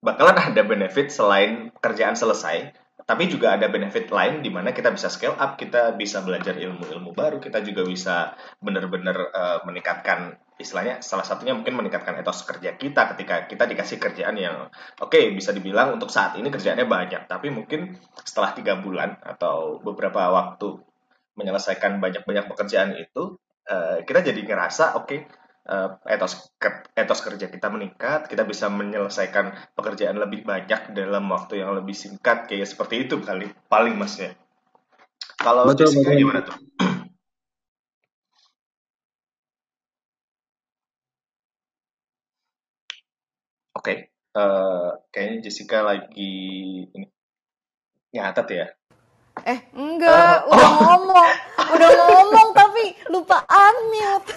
[0.01, 2.71] bakalan ada benefit selain pekerjaan selesai
[3.07, 7.15] tapi juga ada benefit lain di mana kita bisa scale up, kita bisa belajar ilmu-ilmu
[7.15, 13.13] baru, kita juga bisa benar-benar uh, meningkatkan istilahnya salah satunya mungkin meningkatkan etos kerja kita
[13.13, 14.57] ketika kita dikasih kerjaan yang
[14.99, 19.79] oke okay, bisa dibilang untuk saat ini kerjaannya banyak, tapi mungkin setelah tiga bulan atau
[19.85, 20.81] beberapa waktu
[21.37, 23.37] menyelesaikan banyak-banyak pekerjaan itu
[23.69, 25.21] uh, kita jadi ngerasa oke okay,
[25.69, 26.49] uh, etos
[26.97, 32.49] etos kerja kita meningkat, kita bisa menyelesaikan pekerjaan lebih banyak dalam waktu yang lebih singkat
[32.49, 34.33] kayak seperti itu kali paling mas ya.
[35.37, 36.21] Kalau betul, Jessica betul.
[36.25, 36.57] gimana tuh?
[43.87, 44.11] Oke, okay.
[44.35, 46.35] uh, eh, kayaknya Jessica lagi
[46.91, 47.07] ini
[48.19, 48.67] nyatet ya.
[49.47, 50.79] Eh, enggak, uh, udah oh.
[50.83, 51.31] ngomong,
[51.71, 54.35] udah ngomong tapi lupa unmute.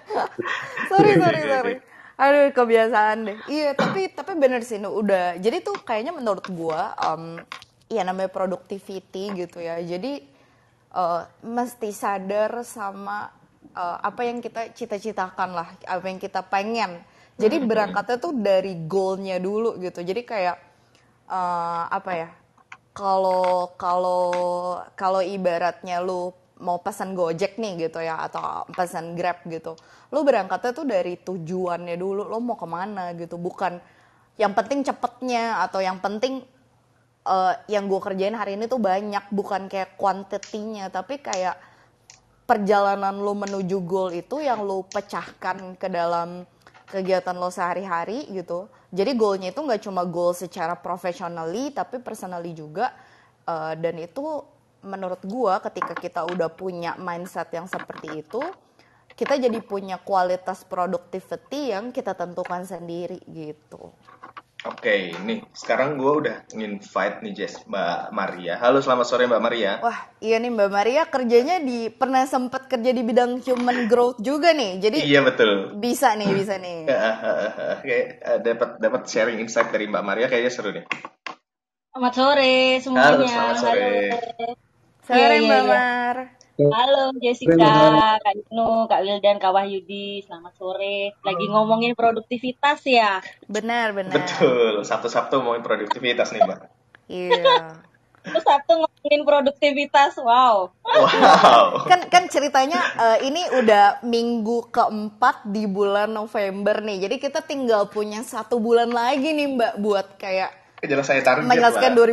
[0.88, 1.74] sorry, sorry, sorry.
[2.16, 3.36] Aduh, kebiasaan deh.
[3.52, 5.36] Iya, tapi tapi bener sih, udah.
[5.36, 7.36] Jadi tuh kayaknya menurut gua, um,
[7.92, 9.84] ya namanya productivity gitu ya.
[9.84, 10.24] Jadi
[10.96, 13.28] uh, mesti sadar sama
[13.76, 17.04] uh, apa yang kita cita-citakan lah, apa yang kita pengen.
[17.38, 20.02] Jadi berangkatnya tuh dari goalnya dulu gitu.
[20.02, 20.56] Jadi kayak
[21.30, 22.28] uh, apa ya?
[22.98, 24.34] kalau kalau
[24.98, 29.78] kalau ibaratnya lu mau pesan Gojek nih gitu ya atau pesan Grab gitu,
[30.10, 33.78] lu berangkatnya tuh dari tujuannya dulu, lo mau ke mana gitu, bukan
[34.34, 36.42] yang penting cepetnya atau yang penting
[37.22, 41.54] uh, yang gue kerjain hari ini tuh banyak, bukan kayak kuantitinya, tapi kayak
[42.42, 46.42] perjalanan lo menuju goal itu yang lo pecahkan ke dalam
[46.88, 48.68] kegiatan lo sehari-hari gitu.
[48.88, 52.92] Jadi goalnya itu nggak cuma goal secara profesionally tapi personally juga.
[53.48, 54.44] Uh, dan itu
[54.84, 58.40] menurut gue ketika kita udah punya mindset yang seperti itu,
[59.18, 63.90] kita jadi punya kualitas productivity yang kita tentukan sendiri gitu.
[64.66, 68.58] Oke, okay, nih sekarang gue udah invite nih Jess Mbak Maria.
[68.58, 69.78] Halo, selamat sore Mbak Maria.
[69.78, 74.50] Wah, iya nih Mbak Maria kerjanya di pernah sempat kerja di bidang human growth juga
[74.50, 74.82] nih.
[74.82, 75.78] Jadi Iya betul.
[75.78, 76.90] Bisa nih, bisa nih.
[77.78, 80.90] Oke, dapat dapat sharing insight dari Mbak Maria kayaknya seru nih.
[81.94, 83.06] Selamat sore semuanya.
[83.14, 83.78] Halo, selamat sore.
[83.78, 84.50] Halo.
[85.06, 85.70] Sore iya, iya, Mbak iya.
[85.70, 86.16] Mar.
[86.58, 91.14] Halo Jessica, Kak Inu, Kak Wildan, Kak Wahyudi, selamat sore.
[91.22, 93.22] Lagi ngomongin produktivitas ya?
[93.46, 94.18] Benar, benar.
[94.18, 96.60] Betul, Sabtu-Sabtu ngomongin produktivitas nih Mbak.
[97.06, 97.78] Iya.
[98.26, 100.74] Terus Sabtu ngomongin produktivitas, wow.
[100.82, 101.86] Wow.
[101.86, 107.86] kan kan ceritanya uh, ini udah minggu keempat di bulan November nih, jadi kita tinggal
[107.86, 112.06] punya satu bulan lagi nih Mbak buat kayak Jelas saya target menjelaskan lah.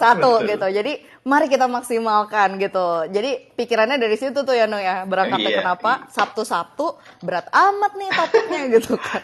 [0.00, 0.66] 2021 gitu.
[0.72, 0.92] Jadi
[1.28, 3.04] mari kita maksimalkan gitu.
[3.12, 5.04] Jadi pikirannya dari situ tuh ya No ya.
[5.04, 6.08] Berangkatnya Iya, kenapa?
[6.08, 9.20] Sabtu-Sabtu berat amat nih topiknya gitu kan.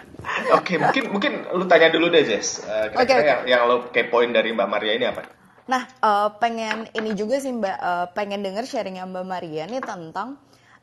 [0.53, 2.61] Oke, mungkin mungkin lu tanya dulu deh, Jess.
[2.63, 3.29] Eh, kira-kira Oke, oke.
[3.33, 5.25] yang, yang lu kepoin dari Mbak Maria ini apa?
[5.73, 10.37] Nah, eh, pengen ini juga sih Mbak, eh, pengen denger sharingnya Mbak Maria nih tentang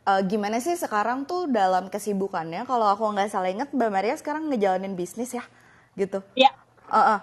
[0.09, 2.65] eh, gimana sih sekarang tuh dalam kesibukannya.
[2.65, 5.45] Kalau aku nggak salah inget, Mbak Maria sekarang ngejalanin bisnis ya,
[5.93, 6.25] gitu.
[6.33, 6.49] Ya,
[6.89, 7.19] Eh, eh,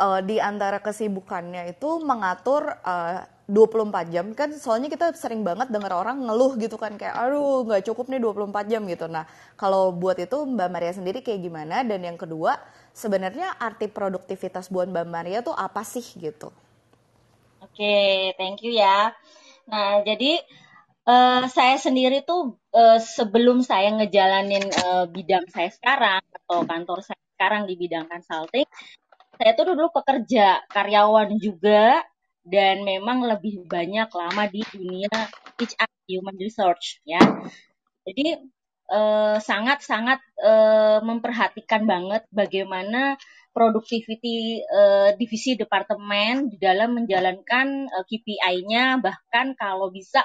[0.00, 5.90] eh, di antara kesibukannya itu mengatur eh, 24 jam kan soalnya kita sering banget denger
[5.90, 9.06] orang ngeluh gitu kan kayak aduh nggak cukup nih 24 jam gitu.
[9.10, 9.26] Nah,
[9.58, 12.54] kalau buat itu Mbak Maria sendiri kayak gimana dan yang kedua
[12.94, 16.54] sebenarnya arti produktivitas buat Mbak Maria tuh apa sih gitu.
[17.60, 19.10] Oke, thank you ya.
[19.66, 20.38] Nah, jadi
[21.10, 27.22] eh, saya sendiri tuh eh, sebelum saya ngejalanin eh, bidang saya sekarang atau kantor saya
[27.34, 28.68] sekarang di bidang consulting,
[29.40, 32.04] saya tuh dulu pekerja karyawan juga
[32.44, 35.08] dan memang lebih banyak lama di dunia
[35.56, 37.24] HR human research ya.
[38.04, 38.36] Jadi
[38.92, 43.16] eh, sangat-sangat eh, memperhatikan banget bagaimana
[43.56, 50.20] productivity eh, divisi departemen di dalam menjalankan KPI-nya bahkan kalau bisa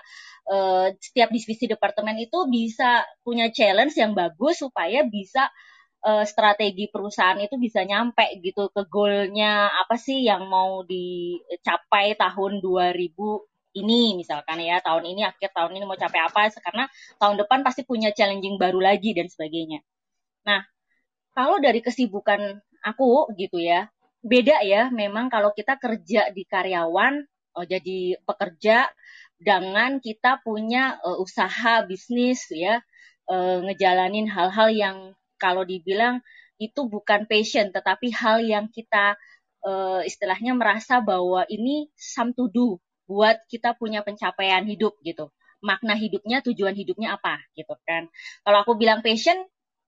[1.02, 5.50] setiap divisi departemen itu bisa punya challenge yang bagus supaya bisa
[6.06, 12.62] eh, strategi perusahaan itu bisa nyampe gitu ke goalnya apa sih yang mau dicapai tahun
[12.62, 13.12] 2000
[13.76, 16.88] ini misalkan ya tahun ini akhir tahun ini mau capai apa karena
[17.20, 19.84] tahun depan pasti punya challenging baru lagi dan sebagainya.
[20.48, 20.64] Nah,
[21.36, 23.92] kalau dari kesibukan aku gitu ya,
[24.24, 27.28] beda ya memang kalau kita kerja di karyawan,
[27.60, 28.88] oh, jadi pekerja
[29.36, 32.80] dengan kita punya eh, usaha bisnis ya,
[33.28, 34.98] eh, ngejalanin hal-hal yang
[35.38, 36.22] kalau dibilang
[36.62, 39.20] itu bukan passion tetapi hal yang kita
[39.66, 45.30] eh, istilahnya merasa bahwa ini some to do buat kita punya pencapaian hidup gitu.
[45.62, 48.10] Makna hidupnya, tujuan hidupnya apa gitu kan.
[48.46, 49.38] Kalau aku bilang passion,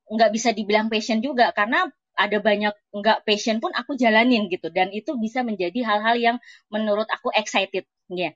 [0.10, 1.86] nggak bisa dibilang passion juga karena
[2.18, 6.38] ada banyak nggak passion pun aku jalanin gitu dan itu bisa menjadi hal-hal yang
[6.74, 8.34] menurut aku excited ya.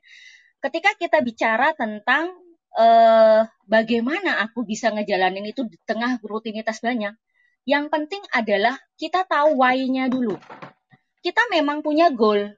[0.62, 2.30] Ketika kita bicara tentang
[2.78, 7.14] eh, bagaimana aku bisa ngejalanin itu di tengah rutinitas banyak,
[7.68, 10.34] yang penting adalah kita tahu why-nya dulu.
[11.22, 12.50] Kita memang punya goal,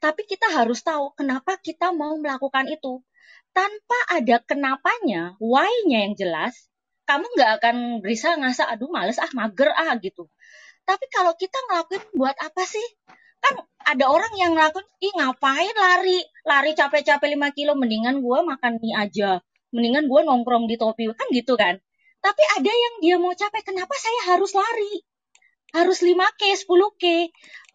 [0.00, 3.04] tapi kita harus tahu kenapa kita mau melakukan itu.
[3.52, 6.68] Tanpa ada kenapanya, why-nya yang jelas,
[7.08, 10.28] kamu nggak akan bisa ngerasa aduh males ah mager ah gitu.
[10.86, 12.86] Tapi kalau kita ngelakuin buat apa sih?
[13.42, 16.20] Kan ada orang yang ngelakuin, ih ngapain lari?
[16.46, 19.42] Lari capek-capek 5 kilo, mendingan gue makan mie aja.
[19.76, 21.76] Mendingan gue nongkrong di topi, kan gitu kan.
[22.24, 25.04] Tapi ada yang dia mau capek, kenapa saya harus lari?
[25.76, 27.04] Harus 5K, 10K.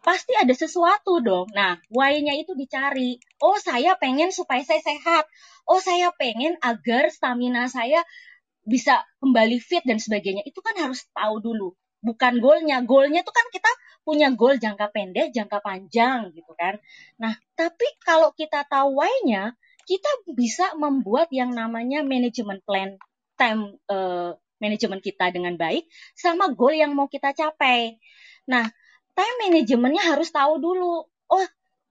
[0.02, 1.46] Pasti ada sesuatu dong.
[1.54, 3.22] Nah, why-nya itu dicari.
[3.38, 5.30] Oh, saya pengen supaya saya sehat.
[5.62, 8.02] Oh, saya pengen agar stamina saya
[8.66, 10.42] bisa kembali fit dan sebagainya.
[10.42, 11.78] Itu kan harus tahu dulu.
[12.02, 12.82] Bukan goalnya.
[12.82, 13.70] Goalnya itu kan kita
[14.02, 16.82] punya goal jangka pendek, jangka panjang gitu kan.
[17.22, 19.54] Nah, tapi kalau kita tahu why-nya,
[19.86, 22.96] kita bisa membuat yang namanya manajemen plan
[23.36, 27.98] time eh, manajemen kita dengan baik sama goal yang mau kita capai.
[28.46, 28.70] Nah,
[29.18, 31.10] time manajemennya harus tahu dulu.
[31.26, 31.46] Oh,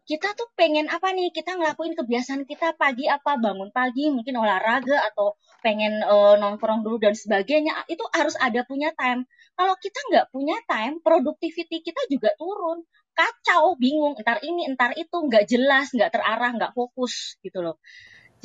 [0.07, 1.31] kita tuh pengen apa nih?
[1.31, 3.35] Kita ngelakuin kebiasaan kita pagi apa?
[3.37, 7.85] Bangun pagi, mungkin olahraga atau pengen eh, nongkrong dulu dan sebagainya.
[7.91, 9.27] Itu harus ada punya time.
[9.55, 12.87] Kalau kita nggak punya time, productivity kita juga turun.
[13.21, 17.77] Kacau, bingung, entar ini, entar itu, nggak jelas, nggak terarah, nggak fokus gitu loh.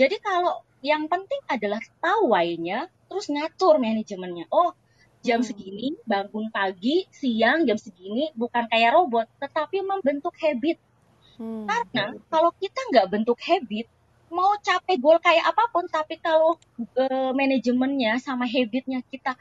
[0.01, 4.45] Jadi kalau yang penting adalah tahu why-nya, terus ngatur manajemennya.
[4.53, 4.77] Oh,
[5.25, 5.49] jam Hmm.
[5.49, 10.77] segini bangun pagi, siang jam segini bukan kayak robot, tetapi membentuk habit.
[11.41, 11.65] Hmm.
[11.69, 13.87] Karena kalau kita nggak bentuk habit,
[14.29, 16.61] mau capek goal kayak apa pun, tapi kalau
[17.01, 19.33] eh, manajemennya sama habitnya kita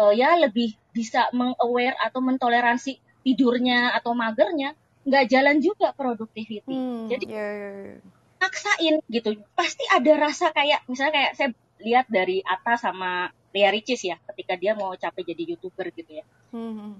[0.00, 6.72] eh, ya lebih bisa meng-aware atau mentoleransi tidurnya atau magernya, nggak jalan juga productivity.
[6.72, 7.98] Hmm, Jadi ya, ya, ya.
[8.40, 9.30] maksain gitu.
[9.56, 14.54] Pasti ada rasa kayak misalnya kayak saya lihat dari Atta sama Ria Ricis ya, ketika
[14.56, 16.24] dia mau capek jadi youtuber gitu ya.
[16.52, 16.92] Hmm, hmm.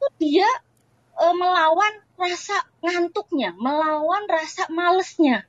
[0.00, 0.48] Itu dia
[1.12, 5.44] eh, melawan rasa ngantuknya, melawan rasa malesnya.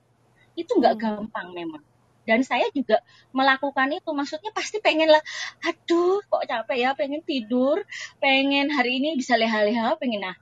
[0.53, 1.01] Itu nggak Hmm.
[1.01, 1.83] gampang memang.
[2.23, 3.03] Dan saya juga
[3.35, 5.19] melakukan itu, maksudnya pasti pengen lah,
[5.63, 7.83] aduh kok capek ya, pengen tidur,
[8.23, 10.35] pengen hari ini bisa leha-leha, pengen nah.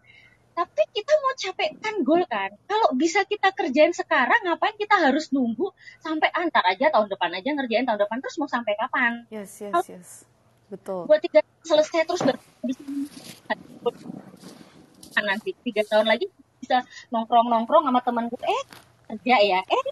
[0.52, 2.54] Tapi kita mau capek kan goal kan.
[2.70, 7.50] Kalau bisa kita kerjain sekarang, ngapain kita harus nunggu sampai antar aja tahun depan aja
[7.56, 9.26] ngerjain tahun depan terus mau sampai kapan?
[9.32, 10.12] Yes, yes, yes.
[10.72, 11.04] Betul.
[11.04, 12.24] buat tiga selesai terus
[12.64, 12.80] bisa
[15.20, 16.32] nanti tiga tahun lagi
[16.64, 18.64] bisa nongkrong nongkrong sama temanku eh
[19.12, 19.84] kerja ya eh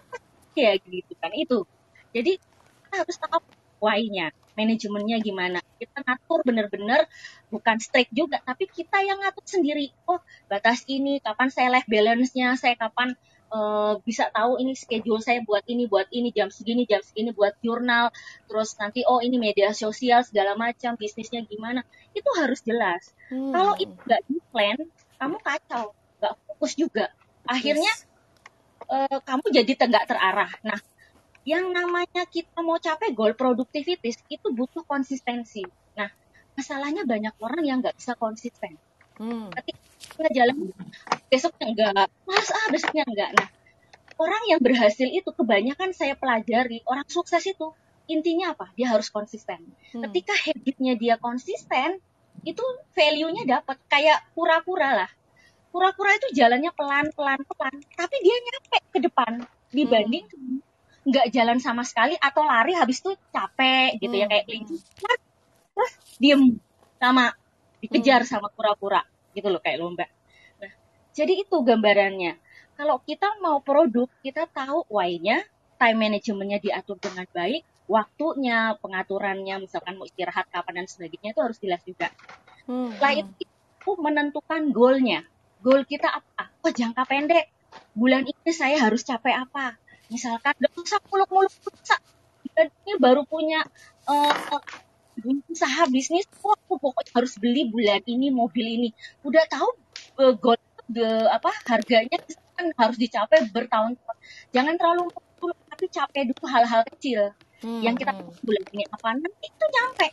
[0.56, 1.68] ya gitu kan itu
[2.10, 3.40] jadi kita harus tahu
[3.80, 5.58] why-nya manajemennya gimana.
[5.80, 7.08] Kita ngatur bener-bener
[7.48, 9.94] bukan strict juga tapi kita yang ngatur sendiri.
[10.04, 10.20] Oh
[10.50, 13.16] batas ini kapan saya life balance-nya saya kapan
[13.48, 17.56] uh, bisa tahu ini schedule saya buat ini buat ini jam segini jam segini buat
[17.64, 18.12] jurnal.
[18.46, 21.86] Terus nanti oh ini media sosial segala macam bisnisnya gimana.
[22.12, 23.16] Itu harus jelas.
[23.30, 23.54] Hmm.
[23.54, 24.78] kalau itu nggak di plan
[25.22, 27.06] kamu kacau nggak fokus juga.
[27.48, 28.04] Akhirnya yes.
[28.90, 30.50] uh, kamu jadi tegak terarah.
[30.66, 30.76] Nah
[31.48, 35.64] yang namanya kita mau capai goal productivity itu butuh konsistensi.
[35.96, 36.08] Nah
[36.54, 38.76] masalahnya banyak orang yang nggak bisa konsisten.
[39.20, 39.52] Hmm.
[39.52, 40.72] ketika jalan
[41.28, 43.52] besoknya enggak mas ah besoknya enggak nah
[44.16, 47.76] orang yang berhasil itu kebanyakan saya pelajari orang sukses itu
[48.10, 48.74] intinya apa?
[48.74, 49.62] Dia harus konsisten.
[49.94, 50.02] Hmm.
[50.10, 52.02] ketika habitnya dia konsisten
[52.42, 52.64] itu
[52.96, 53.78] value-nya dapat.
[53.86, 55.10] Kayak kura-kura lah.
[55.70, 59.32] Kura-kura itu jalannya pelan pelan pelan tapi dia nyampe ke depan
[59.70, 60.58] dibanding hmm.
[61.00, 64.30] Nggak jalan sama sekali atau lari habis itu capek gitu ya, hmm.
[64.30, 64.76] ya kayak kelinci
[65.72, 66.42] terus diem
[67.00, 67.32] sama
[67.80, 68.30] dikejar hmm.
[68.30, 69.00] sama kura-kura
[69.32, 70.06] gitu loh kayak lomba
[71.10, 72.38] jadi itu gambarannya.
[72.78, 75.44] Kalau kita mau produk, kita tahu why-nya,
[75.76, 81.58] time managementnya diatur dengan baik, waktunya, pengaturannya, misalkan mau istirahat kapan dan sebagainya itu harus
[81.60, 82.08] jelas juga.
[82.64, 82.94] Hmm.
[82.96, 85.26] Setelah itu menentukan goalnya.
[85.60, 86.48] Goal kita apa?
[86.64, 87.52] Oh jangka pendek.
[87.92, 89.76] Bulan ini saya harus capai apa?
[90.10, 91.54] Misalkan gak usah muluk-muluk
[92.60, 93.64] ini baru punya
[94.04, 94.60] uh,
[95.48, 98.88] usaha bisnis, oh aku pokoknya harus beli bulan ini mobil ini.
[99.24, 99.68] Udah tahu
[100.20, 100.58] uh, goal
[100.90, 102.18] de, apa harganya
[102.56, 104.16] kan harus dicapai bertahun-tahun.
[104.52, 105.08] Jangan terlalu
[105.40, 107.32] dulu tapi capai dulu hal-hal kecil
[107.64, 108.28] hmm, yang kita hmm.
[108.44, 110.08] bulan ini apa nanti itu nyampe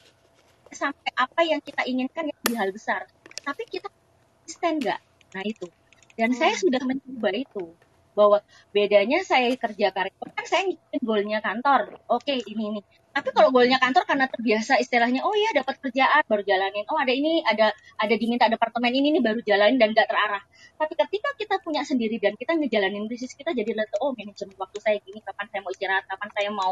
[0.71, 3.07] sampai apa yang kita inginkan yang di hal besar.
[3.43, 4.99] Tapi kita konsisten nggak?
[5.35, 5.67] Nah itu.
[6.15, 6.39] Dan hmm.
[6.39, 7.75] saya sudah mencoba itu
[8.17, 8.41] bahwa
[8.73, 12.01] bedanya saya kerja karyawan kan saya ngikutin goalnya kantor.
[12.09, 12.81] Oke, ini ini.
[13.17, 16.85] Tapi kalau goalnya kantor karena terbiasa istilahnya, oh iya dapat kerjaan baru jalanin.
[16.85, 20.45] Oh ada ini, ada ada diminta departemen ini nih baru jalanin dan gak terarah.
[20.77, 24.77] Tapi ketika kita punya sendiri dan kita ngejalanin bisnis kita jadi lihat oh manajemen waktu
[24.85, 26.71] saya gini, kapan saya mau istirahat, kapan saya mau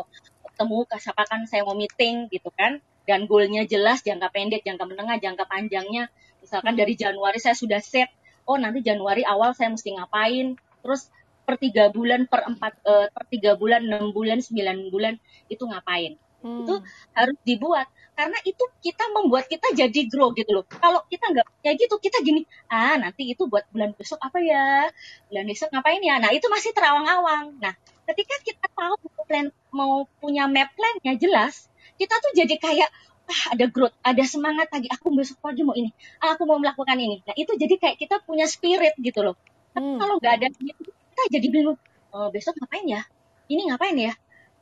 [0.54, 2.78] ketemu, kapan saya mau meeting gitu kan.
[3.10, 6.14] Dan goalnya jelas, jangka pendek, jangka menengah, jangka panjangnya.
[6.46, 8.14] Misalkan dari Januari saya sudah set,
[8.46, 11.10] oh nanti Januari awal saya mesti ngapain, terus
[11.46, 15.14] per tiga bulan, per empat, uh, per tiga bulan, enam bulan, sembilan bulan
[15.48, 16.18] itu ngapain?
[16.46, 16.62] Hmm.
[16.62, 16.76] itu
[17.18, 17.90] harus dibuat.
[18.14, 20.66] Karena itu kita membuat kita jadi grow gitu loh.
[20.70, 24.94] Kalau kita nggak kayak gitu kita gini ah nanti itu buat bulan besok apa ya?
[25.34, 26.22] Bulan besok ngapain ya?
[26.22, 27.58] Nah itu masih terawang-awang.
[27.58, 27.74] Nah
[28.06, 28.94] ketika kita tahu
[29.26, 31.66] plan mau punya map plannya jelas
[31.98, 32.90] kita tuh jadi kayak
[33.26, 34.86] ah ada growth ada semangat lagi.
[34.94, 35.90] Aku besok pagi mau ini
[36.22, 37.26] ah, aku mau melakukan ini.
[37.26, 39.36] Nah itu jadi kayak kita punya spirit gitu loh.
[39.74, 40.00] Tapi hmm.
[40.00, 41.80] kalau nggak ada gitu kita jadi bingung
[42.12, 43.02] oh, besok ngapain ya
[43.48, 44.14] ini ngapain ya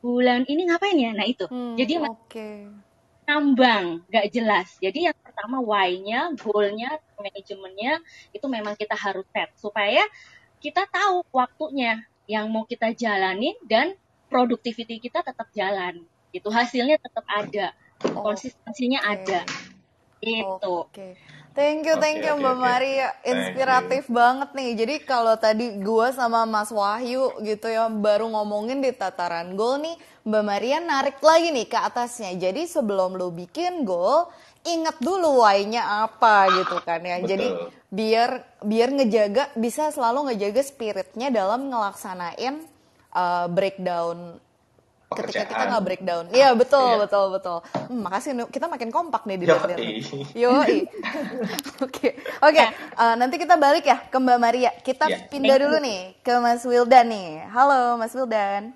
[0.04, 1.16] bulan ini ngapain ya?
[1.16, 1.48] Nah itu.
[1.48, 2.68] Hmm, Jadi okay.
[3.24, 4.68] nambang, nggak jelas.
[4.84, 8.04] Jadi yang pertama why-nya, goal-nya, manajemennya
[8.36, 10.04] itu memang kita harus set supaya
[10.60, 13.96] kita tahu waktunya yang mau kita jalanin dan
[14.28, 16.04] productivity kita tetap jalan.
[16.36, 17.72] Itu hasilnya tetap ada,
[18.04, 19.16] konsistensinya okay.
[19.16, 19.40] ada.
[20.20, 20.76] Itu.
[20.92, 21.16] Okay.
[21.54, 22.66] Thank you, thank okay, you okay, Mbak okay.
[22.66, 23.08] Maria.
[23.22, 24.70] Inspiratif banget nih.
[24.74, 29.94] Jadi kalau tadi gue sama Mas Wahyu gitu ya baru ngomongin di tataran goal nih,
[30.26, 32.34] Mbak Maria narik lagi nih ke atasnya.
[32.42, 34.34] Jadi sebelum lo bikin goal,
[34.66, 37.22] ingat dulu why-nya apa gitu kan ya.
[37.22, 37.30] Betul.
[37.30, 37.48] Jadi
[37.94, 38.30] biar
[38.66, 42.66] biar ngejaga bisa selalu ngejaga spiritnya dalam ngelaksanain
[43.14, 44.42] uh, breakdown
[45.16, 46.24] ketika kita nggak breakdown.
[46.34, 47.02] Iya betul iya.
[47.06, 47.58] betul betul.
[47.74, 49.58] Hmm, makasih kita makin kompak nih di Yo.
[50.34, 50.52] Yo.
[51.86, 52.66] Oke oke.
[52.74, 54.72] Eh, nanti kita balik ya ke Mbak Maria.
[54.84, 55.28] Kita yeah.
[55.28, 57.48] pindah dulu nih ke Mas Wildan nih.
[57.52, 58.76] Halo Mas Wildan.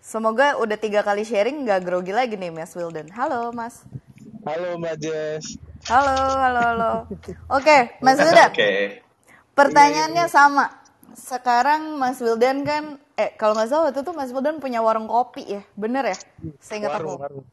[0.00, 3.06] Semoga udah tiga kali sharing nggak grogi lagi nih Mas Wildan.
[3.14, 3.86] Halo Mas.
[4.42, 5.60] Halo Mbak Jess.
[5.86, 6.92] Halo halo halo.
[7.52, 8.50] Oke Mas Wildan.
[8.50, 8.58] Oke.
[8.58, 8.78] Okay.
[9.54, 10.66] Pertanyaannya sama.
[11.14, 15.44] Sekarang Mas Wildan kan eh kalau nggak salah waktu itu Mas Wildan punya warung kopi
[15.44, 16.16] ya, bener ya?
[16.56, 17.20] Saya ingat aku.
[17.20, 17.44] Warung.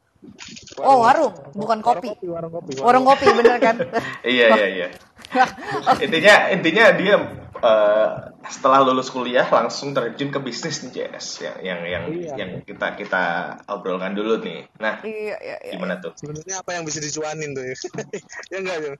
[0.80, 2.16] Oh warung, bukan kopi.
[2.24, 2.72] Warung kopi, warung kopi.
[2.80, 3.76] Warung kopi, bener kan?
[4.24, 4.88] iya iya iya.
[6.04, 7.14] intinya intinya dia
[7.60, 12.32] uh, setelah lulus kuliah langsung terjun ke bisnis nih Jess yang yang yang, Iya.
[12.40, 13.24] yang kita kita
[13.68, 14.64] obrolkan dulu nih.
[14.80, 15.72] Nah, Iya, iya, iya.
[15.76, 16.16] gimana tuh?
[16.16, 17.76] Sebenarnya apa yang bisa dicuanin tuh ya?
[18.52, 18.92] ya enggak ya?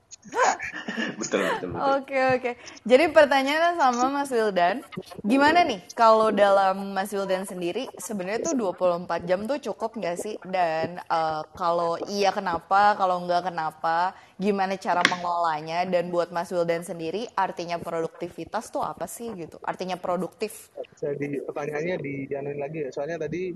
[1.17, 1.69] Betul betul.
[1.73, 2.51] Oke oke.
[2.85, 4.85] Jadi pertanyaannya sama Mas Wildan,
[5.25, 10.35] gimana nih kalau dalam Mas Wildan sendiri sebenarnya tuh 24 jam tuh cukup nggak sih?
[10.45, 12.93] Dan eh, kalau iya kenapa?
[12.99, 14.13] Kalau enggak kenapa?
[14.37, 15.83] Gimana cara mengelolanya?
[15.89, 19.57] Dan buat Mas Wildan sendiri artinya produktivitas tuh apa sih gitu?
[19.63, 20.67] Artinya produktif.
[20.99, 22.89] Jadi pertanyaannya dijanuin lagi ya.
[22.91, 23.55] Soalnya tadi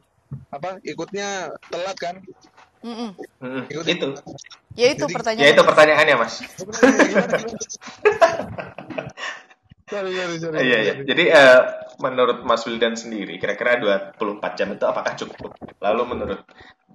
[0.50, 2.16] apa ikutnya telat kan?
[2.84, 3.16] Mm-mm.
[3.40, 4.08] Hmm, Ikut itu.
[4.76, 5.46] Ya itu Jadi- pertanyaan.
[5.46, 6.34] Ya itu pertanyaannya Mas.
[9.84, 10.58] Sorry, sorry, sorry.
[10.64, 10.94] Iya iya.
[11.06, 11.60] Jadi eh,
[12.02, 15.54] menurut Mas Wildan sendiri kira-kira 24 jam itu apakah cukup?
[15.78, 16.42] Lalu menurut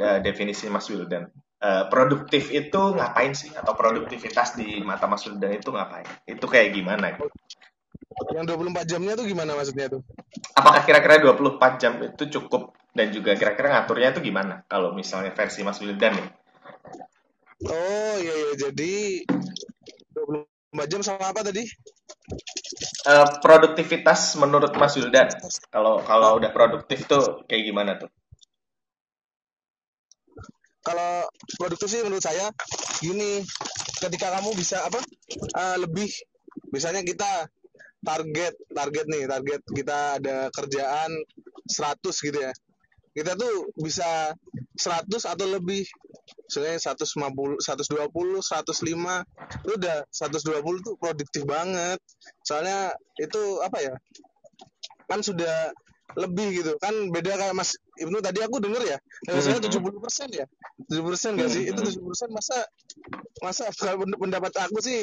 [0.01, 1.31] eh, definisi Mas Wildan
[1.63, 3.55] eh, produktif itu ngapain sih?
[3.55, 6.09] Atau produktivitas di mata Mas Wildan itu ngapain?
[6.27, 7.15] Itu kayak gimana?
[8.35, 10.03] Yang 24 jamnya tuh gimana maksudnya tuh?
[10.59, 14.67] Apakah kira-kira 24 jam itu cukup dan juga kira-kira ngaturnya itu gimana?
[14.67, 16.29] Kalau misalnya versi Mas Wildan nih.
[17.67, 18.95] Oh iya iya jadi
[20.15, 21.63] 24 jam sama apa tadi?
[23.09, 25.31] Eh, produktivitas menurut Mas Wildan.
[25.73, 28.11] Kalau kalau udah produktif tuh kayak gimana tuh?
[30.83, 31.27] Kalau
[31.59, 32.49] produktif sih menurut saya
[33.03, 33.45] gini,
[34.01, 35.01] ketika kamu bisa apa
[35.37, 36.09] eh, lebih,
[36.73, 37.49] misalnya kita
[38.05, 41.11] target target nih target kita ada kerjaan
[41.69, 42.53] 100 gitu ya,
[43.13, 44.33] kita tuh bisa
[44.79, 45.83] 100 atau lebih,
[46.47, 49.27] misalnya 150, 120, 105,
[49.67, 51.99] itu udah 120 tuh produktif banget,
[52.47, 53.95] soalnya itu apa ya,
[55.11, 55.75] kan sudah
[56.15, 56.73] lebih gitu.
[56.79, 59.67] Kan beda kayak Mas Ibnu tadi aku denger ya saya Mhm.
[59.67, 60.47] 70 persen ya
[60.89, 62.57] 70 persen gak sih itu 70 persen masa
[63.45, 65.03] masa kalau pendapat aku sih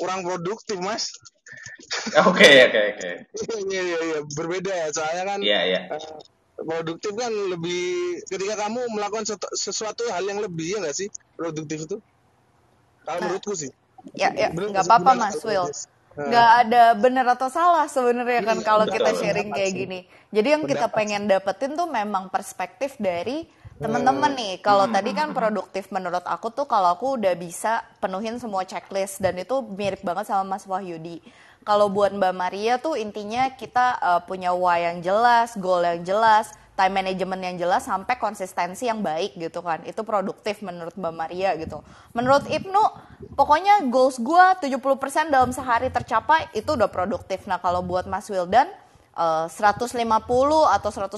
[0.00, 1.08] kurang produktif mas
[2.26, 3.10] Oke oke oke.
[3.62, 5.80] iya iya iya berbeda ya soalnya kan Iya iya.
[5.94, 6.18] eh,
[6.58, 7.84] produktif kan lebih
[8.26, 9.24] ketika kamu melakukan
[9.54, 11.08] sesuatu hal yang lebih ya gak sih
[11.38, 11.96] produktif itu
[13.06, 13.70] kalau Nah, menurutku sih
[14.14, 15.66] Ya ya nggak apa-apa Mas Will.
[16.16, 19.80] Nggak ada benar atau salah sebenarnya kan Iya, kalau kita sharing kayak sih.
[19.84, 20.00] gini.
[20.32, 23.44] Jadi yang kita Pendapat pengen dapetin tuh memang perspektif dari
[23.76, 24.54] teman-teman nih.
[24.64, 29.36] Kalau tadi kan produktif menurut aku tuh kalau aku udah bisa penuhin semua checklist dan
[29.36, 31.20] itu mirip banget sama Mas Wahyudi.
[31.66, 36.54] Kalau buat Mbak Maria tuh intinya kita uh, punya why yang jelas, goal yang jelas,
[36.76, 39.80] time management yang jelas sampai konsistensi yang baik gitu kan.
[39.82, 41.80] Itu produktif menurut Mbak Maria gitu.
[42.12, 42.82] Menurut Ibnu,
[43.32, 44.76] pokoknya goals gua 70%
[45.26, 47.44] dalam sehari tercapai itu udah produktif.
[47.44, 48.68] Nah, kalau buat Mas Wildan
[49.16, 49.96] eh, 150
[50.68, 51.16] atau 110%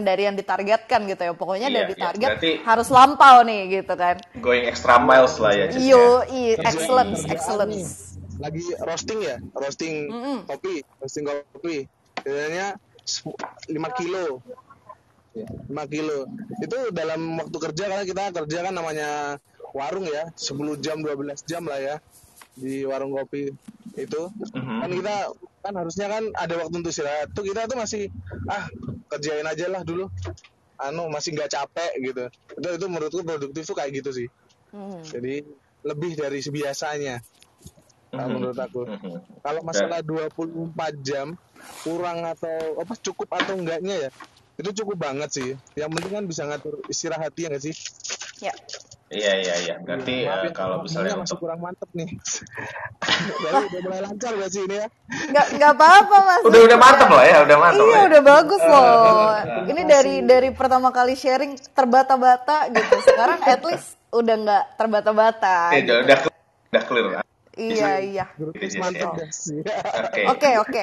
[0.00, 1.32] dari yang ditargetkan gitu ya.
[1.32, 2.02] Pokoknya Iya, dari iya.
[2.04, 4.20] target Berarti- harus lampau nih gitu kan.
[4.36, 5.72] Going extra miles lah ya.
[5.72, 5.80] Ya.
[5.80, 7.90] Yo, i, Kerjaan- excellence, excellence.
[8.34, 10.38] lagi roasting ya roasting Mm-mm.
[10.44, 11.22] kopi roasting
[11.54, 11.86] kopi
[12.18, 12.74] biasanya
[13.14, 13.30] 5
[13.94, 14.42] kilo
[15.34, 16.30] 5 kilo.
[16.62, 19.08] Itu dalam waktu kerja karena kita kerja kan namanya
[19.74, 21.96] warung ya 10 jam 12 jam lah ya
[22.54, 23.50] di warung kopi
[23.94, 24.22] itu.
[24.54, 24.78] Mhm.
[24.82, 25.14] kan kita
[25.64, 27.34] kan harusnya kan ada waktu untuk istirahat.
[27.34, 28.10] Tuh kita tuh masih
[28.46, 28.66] ah
[29.10, 30.06] kerjain aja lah dulu.
[30.74, 32.24] Anu masih nggak capek gitu.
[32.54, 34.28] Itu itu menurutku produktif tuh kayak gitu sih.
[34.74, 35.06] Hmm.
[35.06, 35.46] jadi
[35.86, 37.22] lebih dari sebiasanya.
[38.10, 38.34] Kalau Mhm.
[38.34, 38.82] menurut aku.
[38.86, 39.18] Mhm.
[39.38, 41.38] kalau masalah 24 jam
[41.82, 44.10] kurang atau apa cukup atau enggaknya ya
[44.54, 47.74] itu cukup banget sih yang penting kan bisa ngatur istirahatnya nggak sih
[48.42, 48.50] Ya.
[49.14, 49.74] Iya iya iya.
[49.78, 52.10] Berarti eh, ya, kalau misalnya masih untuk kurang mantep nih
[53.46, 54.86] Baru udah mulai lancar gak sih ini ya
[55.30, 56.42] Nggak nggak apa-apa Mas.
[56.42, 58.00] udah udah mantap lah ya, udah mantap Iya lah.
[58.02, 58.08] ya.
[58.10, 58.84] udah bagus loh.
[59.70, 62.94] Ini dari dari pertama kali sharing terbata-bata gitu.
[63.06, 65.56] Sekarang at least udah nggak terbata-bata.
[65.78, 65.94] Eh, gitu.
[65.94, 66.34] udah udah clear,
[66.74, 67.06] udah clear.
[67.54, 68.24] Iya iya.
[68.82, 69.18] Mantep ya.
[69.22, 70.22] dah sih Oke.
[70.26, 70.82] Oke oke.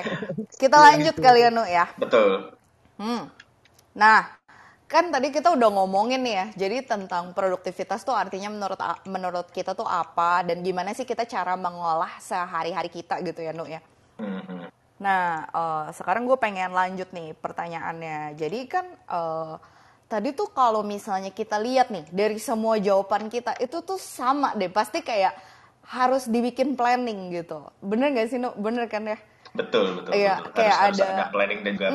[0.56, 1.92] Kita lanjut kalian Nu ya.
[2.00, 2.56] Betul.
[2.96, 3.28] Hmm.
[3.96, 4.24] Nah,
[4.88, 6.46] kan tadi kita udah ngomongin nih ya.
[6.68, 11.56] Jadi tentang produktivitas tuh artinya menurut menurut kita tuh apa dan gimana sih kita cara
[11.56, 13.82] mengolah sehari-hari kita gitu ya, Nu ya.
[15.02, 18.38] Nah, eh, sekarang gue pengen lanjut nih pertanyaannya.
[18.38, 19.56] Jadi kan eh,
[20.12, 24.70] tadi tuh kalau misalnya kita lihat nih dari semua jawaban kita itu tuh sama deh.
[24.70, 25.34] Pasti kayak
[25.89, 27.66] harus dibikin planning gitu.
[27.82, 28.54] Bener gak sih, Nu?
[28.56, 29.18] Bener kan ya?
[29.52, 30.14] Betul betul.
[30.16, 30.52] Iya, betul.
[30.56, 31.89] kayak harus, harus ada- ada planning dan juga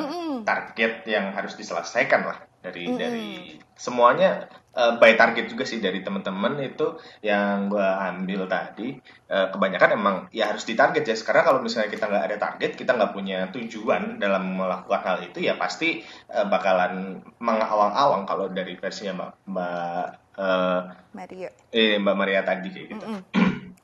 [0.44, 3.28] target yang harus diselesaikan lah dari dari
[3.72, 4.44] semuanya
[4.74, 8.98] eh, by target juga sih dari teman-teman itu yang gua ambil tadi
[9.30, 12.92] eh, kebanyakan emang ya harus ditarget ya karena kalau misalnya kita nggak ada target kita
[12.92, 19.16] nggak punya tujuan dalam melakukan hal itu ya pasti eh, bakalan mengawang-awang kalau dari versinya
[19.16, 20.80] mbak mbak eh,
[21.14, 21.50] Maria.
[21.72, 23.07] eh, mbak Maria tadi kayak gitu.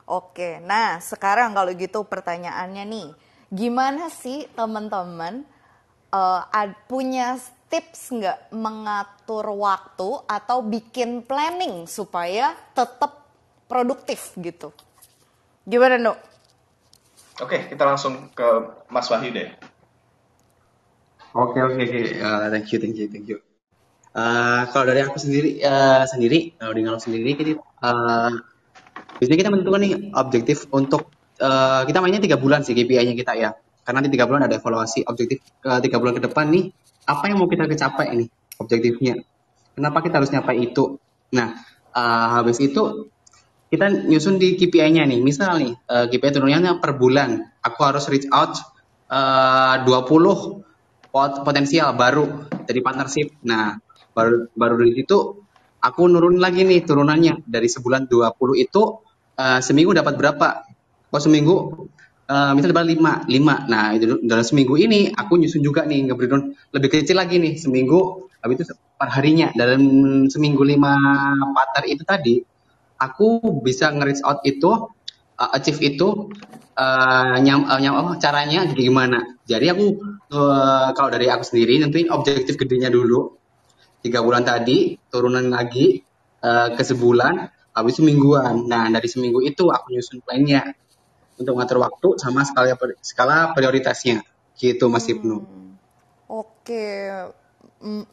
[0.03, 3.07] Oke, nah sekarang kalau gitu pertanyaannya nih,
[3.53, 5.45] gimana sih teman-teman
[6.09, 6.41] uh,
[6.89, 7.37] punya
[7.69, 13.29] tips nggak mengatur waktu atau bikin planning supaya tetap
[13.69, 14.73] produktif gitu?
[15.65, 16.17] Gimana, Nuk?
[17.41, 18.45] Oke, kita langsung ke
[18.93, 19.49] Mas Wahyu deh.
[21.33, 23.41] Oke oke oke, uh, thank you thank you thank you.
[24.13, 28.29] Uh, kalau dari aku sendiri uh, sendiri, kalau di sendiri, kita uh,
[29.17, 31.09] biasanya kita menentukan nih objektif untuk
[31.43, 33.51] uh, kita mainnya tiga bulan sih KPI-nya kita ya.
[33.83, 36.71] Karena nanti tiga bulan ada evaluasi objektif uh, tiga bulan ke depan nih
[37.03, 38.25] apa yang mau kita kecapai ini
[38.63, 39.19] objektifnya.
[39.75, 40.95] Kenapa kita harus nyapai itu?
[41.35, 41.59] Nah,
[41.91, 43.11] uh, habis itu
[43.73, 45.19] kita nyusun di KPI-nya nih.
[45.19, 47.57] Misal nih, uh, KPI turunnya per bulan.
[47.59, 48.55] Aku harus reach out
[49.09, 50.63] uh, 20
[51.41, 53.33] potensial baru dari partnership.
[53.43, 53.75] Nah,
[54.13, 55.17] baru baru dari situ
[55.83, 58.29] aku nurun lagi nih turunannya dari sebulan 20
[58.61, 58.81] itu
[59.35, 60.47] uh, seminggu dapat berapa?
[61.13, 61.85] Oh seminggu
[62.25, 63.69] uh, misal dapat 5, 5.
[63.69, 68.25] Nah, itu dalam seminggu ini aku nyusun juga nih ngebreakdown lebih kecil lagi nih seminggu
[68.41, 69.81] habis itu per harinya dalam
[70.27, 70.73] seminggu 5
[71.53, 72.35] partner itu tadi
[73.03, 74.71] aku bisa nge-reach out itu,
[75.39, 76.31] uh, achieve itu,
[76.79, 79.19] uh, nyam, uh, nyam, caranya gimana.
[79.43, 79.85] Jadi aku,
[80.31, 83.35] uh, kalau dari aku sendiri, nentuin objektif gedenya dulu.
[84.03, 85.99] Tiga bulan tadi, turunan lagi
[86.43, 87.33] uh, ke sebulan,
[87.75, 88.67] habis itu mingguan.
[88.67, 90.82] Nah, dari seminggu itu aku nyusun plannya
[91.43, 92.73] untuk ngatur waktu sama skala,
[93.03, 94.23] skala prioritasnya.
[94.55, 95.37] Gitu Mas Ibnu.
[95.43, 95.75] Hmm.
[96.31, 97.11] Oke,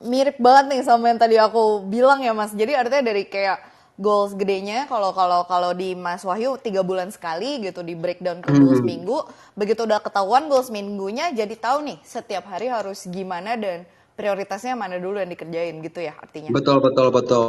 [0.03, 2.53] mirip banget nih sama yang tadi aku bilang ya Mas.
[2.53, 3.71] Jadi artinya dari kayak
[4.01, 8.49] goals gedenya kalau kalau kalau di Mas Wahyu tiga bulan sekali gitu di breakdown ke
[8.49, 8.89] goals hmm.
[8.89, 9.19] minggu
[9.53, 13.85] begitu udah ketahuan goals minggunya jadi tahu nih setiap hari harus gimana dan
[14.17, 17.45] prioritasnya mana dulu yang dikerjain gitu ya artinya betul betul betul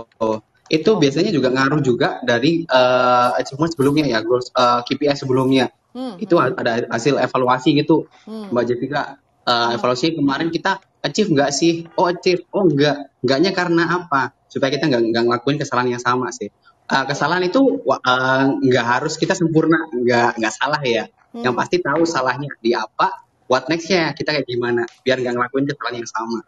[0.72, 5.68] itu biasanya juga ngaruh juga dari uh, achievement sebelumnya ya goals uh, eh, KPI sebelumnya.
[5.92, 6.56] Hmm, itu hmm.
[6.56, 8.08] ada hasil evaluasi gitu.
[8.24, 8.56] Hmm.
[8.56, 11.92] Mbak Jessica uh, evaluasi kemarin kita achieve nggak sih?
[12.00, 12.48] Oh achieve.
[12.56, 14.32] Oh enggak enggaknya karena apa?
[14.48, 16.48] Supaya kita nggak nggak ngelakuin kesalahan yang sama sih.
[16.88, 19.92] Uh, kesalahan itu uh, nggak harus kita sempurna.
[19.92, 21.12] Nggak nggak salah ya.
[21.32, 21.48] Hmm.
[21.48, 24.88] yang pasti tahu salahnya di apa what nextnya kita kayak gimana.
[25.04, 26.40] Biar nggak ngelakuin kesalahan yang sama.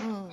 [0.00, 0.28] Hmm.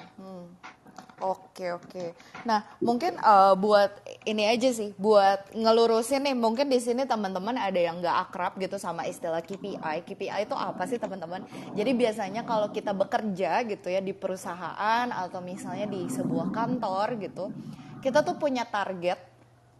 [1.24, 2.11] Oke oke.
[2.43, 3.95] Nah mungkin uh, buat
[4.28, 8.76] ini aja sih, buat ngelurusin nih, mungkin di sini teman-teman ada yang nggak akrab gitu
[8.76, 10.03] sama istilah KPI.
[10.03, 11.47] KPI itu apa sih teman-teman?
[11.80, 17.55] Jadi biasanya kalau kita bekerja gitu ya di perusahaan atau misalnya di sebuah kantor gitu,
[18.03, 19.15] kita tuh punya target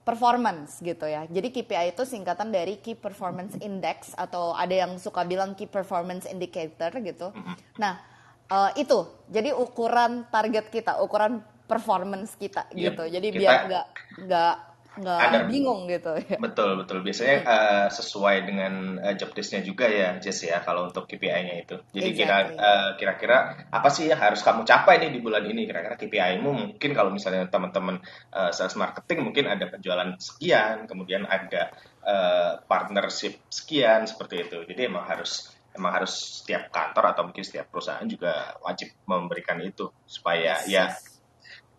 [0.08, 1.28] performance gitu ya.
[1.28, 6.24] Jadi KPI itu singkatan dari Key Performance Index atau ada yang suka bilang Key Performance
[6.28, 7.36] Indicator gitu.
[7.76, 8.13] Nah
[8.54, 9.26] uh, itu.
[9.34, 13.04] Jadi ukuran target kita ukuran performance kita yep, gitu.
[13.10, 13.86] Jadi kita, biar nggak
[14.30, 14.56] nggak
[14.94, 16.38] nggak bingung gitu ya.
[16.38, 17.02] betul betul.
[17.02, 21.82] Biasanya uh, sesuai dengan uh, job desknya juga ya Jess ya kalau untuk KPI-nya itu.
[21.90, 22.22] Jadi exactly.
[22.22, 23.38] kira uh, kira-kira
[23.74, 25.66] apa sih yang harus kamu capai nih di bulan ini?
[25.66, 28.06] Kira-kira KPI-mu mungkin kalau misalnya teman-teman
[28.38, 31.74] uh, sales marketing mungkin ada penjualan sekian kemudian ada
[32.06, 34.62] uh, partnership sekian seperti itu.
[34.70, 39.90] Jadi emang harus emang harus setiap kantor atau mungkin setiap perusahaan juga wajib memberikan itu
[40.06, 40.86] supaya yes, ya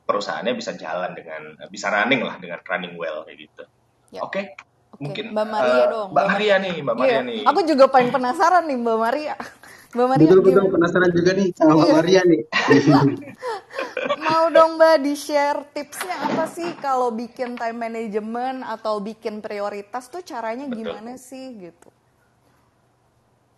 [0.05, 3.65] perusahaannya bisa jalan dengan bisa running lah dengan running well kayak gitu.
[4.13, 4.21] Ya.
[4.23, 4.31] Oke.
[4.31, 4.45] Okay?
[4.95, 5.03] Okay.
[5.03, 6.09] Mungkin Mbak Maria uh, dong.
[6.15, 7.23] Mbak Maria nih, Mbak Maria yeah.
[7.27, 7.41] nih.
[7.51, 9.35] Aku juga paling penasaran nih Mbak Maria.
[9.95, 10.27] Mbak Maria.
[10.27, 11.95] Betul betul penasaran juga nih sama Mbak iya.
[11.99, 12.41] Maria nih.
[14.27, 20.07] Mau dong Mbak di share tipsnya apa sih kalau bikin time management atau bikin prioritas
[20.07, 21.27] tuh caranya gimana betul.
[21.27, 21.89] sih gitu?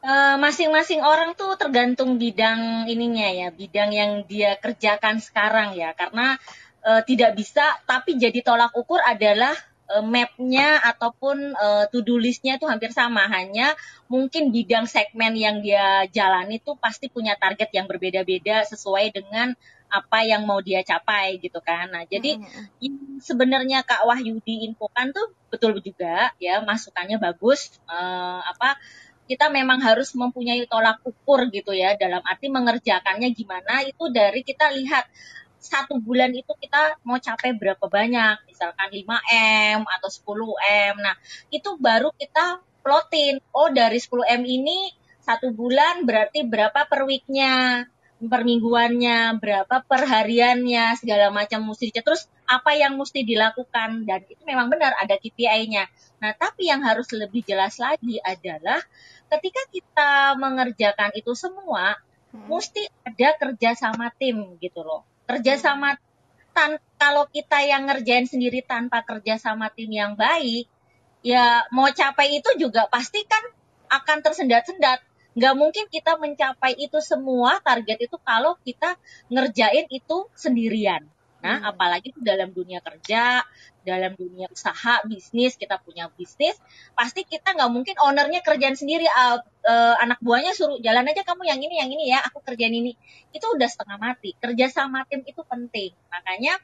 [0.06, 5.98] Eh, masing-masing uh, orang tuh tergantung bidang ininya ya, bidang yang dia kerjakan sekarang ya,
[5.98, 6.38] karena
[6.86, 7.74] uh, tidak bisa.
[7.90, 9.50] Tapi jadi tolak ukur adalah
[9.90, 13.74] uh, mapnya ataupun uh, to-do listnya itu hampir sama, hanya
[14.06, 19.58] mungkin bidang segmen yang dia jalani itu pasti punya target yang berbeda-beda sesuai dengan
[19.90, 21.90] apa yang mau dia capai gitu kan.
[21.90, 23.18] Nah, jadi hmm.
[23.18, 28.78] sebenarnya Kak Wahyu diinfokan tuh betul juga ya, masukannya bagus uh, apa
[29.26, 34.70] kita memang harus mempunyai tolak ukur gitu ya dalam arti mengerjakannya gimana itu dari kita
[34.70, 35.06] lihat
[35.58, 41.18] satu bulan itu kita mau capai berapa banyak misalkan 5M atau 10M nah
[41.50, 44.94] itu baru kita plotin oh dari 10M ini
[45.26, 47.82] satu bulan berarti berapa per weeknya
[48.26, 54.06] per mingguannya berapa per hariannya segala macam mesti terus apa yang mesti dilakukan?
[54.06, 58.80] Dan itu memang benar ada KPI-nya nah tapi yang harus lebih jelas lagi adalah
[59.28, 60.10] ketika kita
[60.40, 62.00] mengerjakan itu semua
[62.32, 62.48] hmm.
[62.48, 65.04] mesti ada kerja sama tim gitu loh.
[65.28, 65.62] Kerja hmm.
[65.62, 65.90] sama
[66.56, 70.64] tan kalau kita yang ngerjain sendiri tanpa kerja sama tim yang baik
[71.20, 73.44] ya mau capai itu juga pasti kan
[73.92, 75.04] akan tersendat-sendat
[75.36, 78.96] nggak mungkin kita mencapai itu semua target itu kalau kita
[79.28, 81.04] ngerjain itu sendirian.
[81.44, 81.70] Nah, Hmm.
[81.76, 83.44] apalagi itu dalam dunia kerja,
[83.86, 86.56] dalam dunia usaha, bisnis, kita punya bisnis,
[86.96, 91.46] pasti kita nggak mungkin ownernya kerjaan sendiri, uh, uh, anak buahnya suruh jalan aja kamu
[91.46, 92.96] yang ini, yang ini ya, aku kerjaan ini.
[93.30, 94.34] Itu udah setengah mati.
[94.40, 95.94] Kerja sama tim itu penting.
[96.10, 96.58] Makanya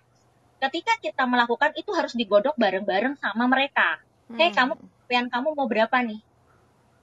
[0.67, 4.03] ketika kita melakukan itu harus digodok bareng-bareng sama mereka.
[4.35, 4.57] Hei, Hmm.
[4.57, 4.73] kamu
[5.31, 6.32] kamu mau berapa nih?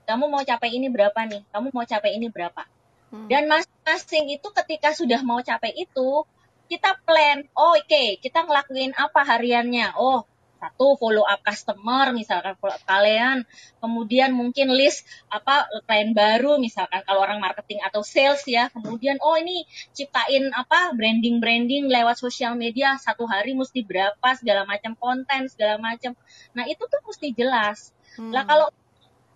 [0.10, 1.46] Kamu mau capai ini berapa nih?
[1.54, 2.66] Kamu mau capai ini berapa?
[3.14, 3.30] Hmm.
[3.30, 6.26] Dan masing-masing itu ketika sudah mau capai itu,
[6.66, 9.94] kita plan, oh oke, kita ngelakuin apa hariannya?
[10.02, 10.26] Oh,
[10.60, 13.48] satu follow up customer misalkan follow up kalian,
[13.80, 19.40] kemudian mungkin list apa klien baru misalkan kalau orang marketing atau sales ya, kemudian oh
[19.40, 19.64] ini
[19.96, 25.80] ciptain apa branding branding lewat sosial media satu hari mesti berapa segala macam konten segala
[25.80, 26.12] macam.
[26.52, 27.96] Nah itu tuh mesti jelas.
[28.20, 28.36] Hmm.
[28.36, 28.68] Lah kalau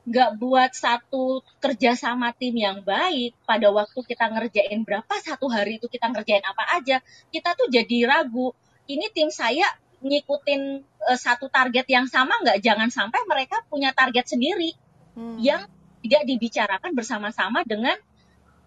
[0.03, 5.79] nggak buat satu kerja sama tim yang baik pada waktu kita ngerjain berapa satu hari
[5.79, 6.99] itu kita ngerjain apa aja
[7.31, 8.51] kita tuh jadi ragu
[8.91, 9.63] ini tim saya
[10.03, 14.75] ngikutin eh, satu target yang sama nggak jangan sampai mereka punya target sendiri
[15.13, 15.37] Hmm.
[15.37, 15.61] yang
[16.01, 17.93] tidak dibicarakan bersama-sama dengan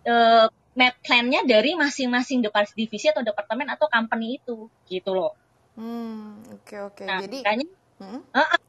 [0.07, 0.47] eh,
[0.79, 5.35] map plan-nya dari masing-masing depart divisi atau departemen atau company itu gitu loh
[5.75, 7.03] Hmm, oke oke.
[7.05, 7.67] nah Jadi, makanya
[8.01, 8.21] hmm,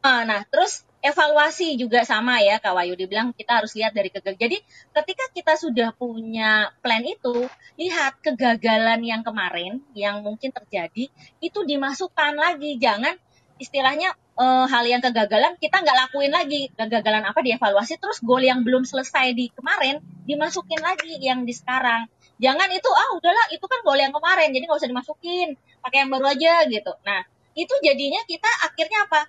[0.07, 4.39] Ah, nah, terus evaluasi juga sama ya, Kak Wayu dibilang kita harus lihat dari kegagalan.
[4.39, 4.57] Jadi
[4.95, 11.11] ketika kita sudah punya plan itu, lihat kegagalan yang kemarin yang mungkin terjadi
[11.43, 12.80] itu dimasukkan lagi.
[12.80, 13.19] Jangan
[13.59, 16.71] istilahnya eh, hal yang kegagalan kita nggak lakuin lagi.
[16.71, 22.07] Kegagalan apa dievaluasi, terus goal yang belum selesai di kemarin dimasukin lagi yang di sekarang.
[22.39, 26.09] Jangan itu ah udahlah itu kan goal yang kemarin, jadi nggak usah dimasukin, pakai yang
[26.13, 26.93] baru aja gitu.
[27.03, 27.25] Nah
[27.58, 29.22] itu jadinya kita akhirnya apa?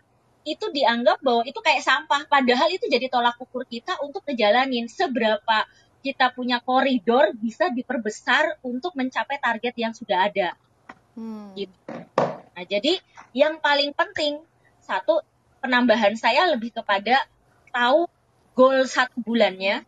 [0.44, 5.64] Itu dianggap bahwa itu kayak sampah, padahal itu jadi tolak ukur kita untuk ngejalanin seberapa
[6.04, 10.54] kita punya koridor bisa diperbesar untuk mencapai target yang sudah ada.
[11.16, 11.56] hmm.
[11.56, 11.76] Gitu.
[12.54, 13.00] Nah, jadi
[13.32, 14.44] yang paling penting
[14.84, 15.24] satu
[15.64, 17.24] penambahan saya lebih kepada
[17.72, 18.06] tahu
[18.54, 19.82] goal satu bulannya,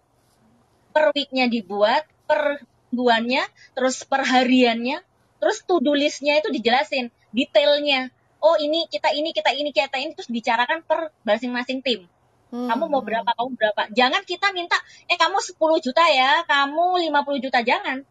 [0.90, 3.46] per weeknya dibuat, per mingguannya,
[3.78, 4.98] terus per hariannya,
[5.38, 8.10] terus to do listnya itu dijelasin detailnya.
[8.40, 12.08] Oh ini kita ini kita ini kita ini terus bicarakan per masing-masing tim.
[12.50, 13.08] Hmm, Kamu mau hmm.
[13.08, 13.82] berapa, kamu berapa.
[13.94, 14.74] Jangan kita minta,
[15.06, 17.62] eh kamu 10 juta ya, kamu 50 juta.
[17.62, 18.02] Jangan.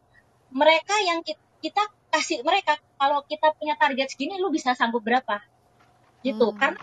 [0.56, 5.44] Mereka yang ki- kita kasih mereka, kalau kita punya target segini, lu bisa sanggup berapa?
[6.24, 6.40] Gitu.
[6.40, 6.56] Hmm.
[6.56, 6.80] Karena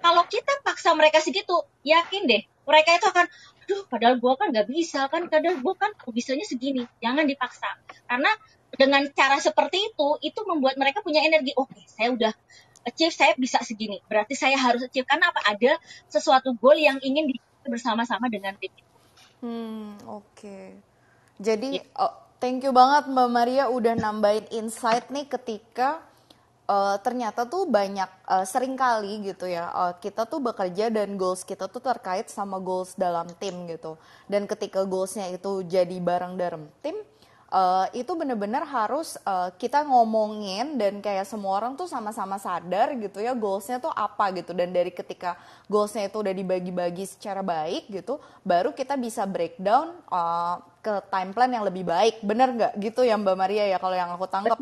[0.00, 1.52] kalau kita paksa mereka segitu,
[1.84, 3.26] yakin deh, mereka itu akan,
[3.60, 6.88] aduh padahal gua kan nggak bisa kan, kadang gua kan bisanya segini.
[7.04, 7.68] Jangan dipaksa.
[8.08, 8.32] Karena
[8.80, 11.52] dengan cara seperti itu, itu membuat mereka punya energi.
[11.52, 12.32] Oke, saya udah
[12.88, 14.00] achieve, saya bisa segini.
[14.08, 15.04] Berarti saya harus achieve.
[15.04, 15.44] Karena apa?
[15.44, 15.76] Ada
[16.08, 18.92] sesuatu goal yang ingin dicapai bersama-sama dengan tim itu.
[19.44, 20.58] Hmm, oke.
[21.40, 26.00] Jadi, oh, thank you banget Mbak Maria udah nambahin insight nih ketika
[26.68, 31.48] eh, ternyata tuh banyak eh, sering kali gitu ya eh, kita tuh bekerja dan goals
[31.48, 33.96] kita tuh terkait sama goals dalam tim gitu.
[34.28, 37.00] Dan ketika goalsnya itu jadi bareng dalam tim,
[37.50, 43.18] eh, itu bener-bener harus eh, kita ngomongin dan kayak semua orang tuh sama-sama sadar gitu
[43.20, 45.36] ya goalsnya tuh apa gitu dan dari ketika
[45.66, 51.50] goalsnya itu udah dibagi-bagi secara baik gitu baru kita bisa breakdown eh, ke time plan
[51.52, 54.56] yang lebih baik bener nggak gitu ya Mbak Maria ya kalau yang aku tangkap.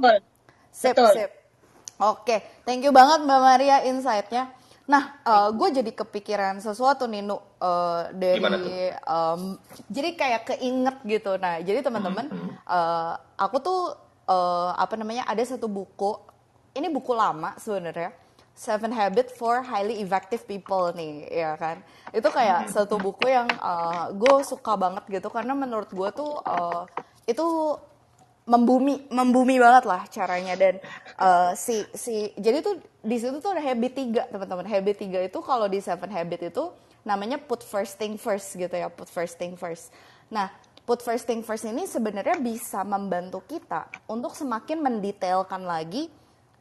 [0.69, 1.11] Sip, Betul.
[1.15, 1.31] sip.
[1.99, 4.58] Oke, thank you banget Mbak Maria insight-nya.
[4.89, 5.21] Nah,
[5.53, 8.41] gue jadi kepikiran sesuatu nih, Nu, eh, dari,
[8.89, 9.43] em,
[9.93, 11.37] jadi kayak keinget gitu.
[11.37, 12.33] Nah, jadi teman-teman,
[12.65, 13.81] eh, aku tuh
[14.29, 16.17] eh, apa namanya ada satu buku,
[16.73, 18.13] ini buku lama sebenarnya,
[18.53, 21.81] Seven Habits for Highly Effective People nih, ya kan?
[22.13, 23.49] Itu kayak satu buku yang
[24.17, 25.29] gue suka banget gitu.
[25.29, 26.83] Karena menurut gue tuh eh,
[27.29, 27.47] itu
[28.49, 30.57] membumi membumi banget lah caranya.
[30.57, 30.81] Dan
[31.21, 34.65] eh, si si jadi tuh di situ tuh ada habit tiga teman-teman.
[34.65, 36.73] Habit tiga itu kalau di seven habit itu
[37.05, 39.93] namanya put first thing first gitu ya put first thing first.
[40.33, 40.49] Nah
[40.89, 46.09] put first thing first ini sebenarnya bisa membantu kita untuk semakin mendetailkan lagi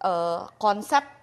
[0.04, 1.17] eh, konsep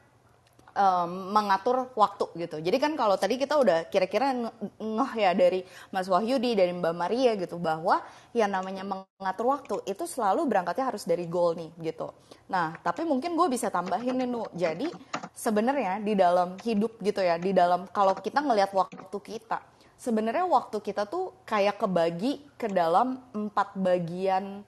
[0.74, 2.56] em, mengatur waktu gitu.
[2.60, 5.60] Jadi kan kalau tadi kita udah kira-kira nge- ngeh ya dari
[5.94, 8.02] Mas Wahyudi, dari Mbak Maria gitu bahwa
[8.34, 12.10] yang namanya mengatur waktu itu selalu berangkatnya harus dari goal nih gitu.
[12.50, 14.44] Nah, tapi mungkin gue bisa tambahin nih Nu.
[14.52, 14.90] Jadi
[15.34, 19.58] sebenarnya di dalam hidup gitu ya, di dalam kalau kita ngelihat waktu kita,
[19.98, 24.62] sebenarnya waktu kita tuh kayak kebagi ke dalam empat bagian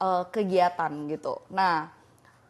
[0.00, 1.40] eh, kegiatan gitu.
[1.52, 1.90] Nah,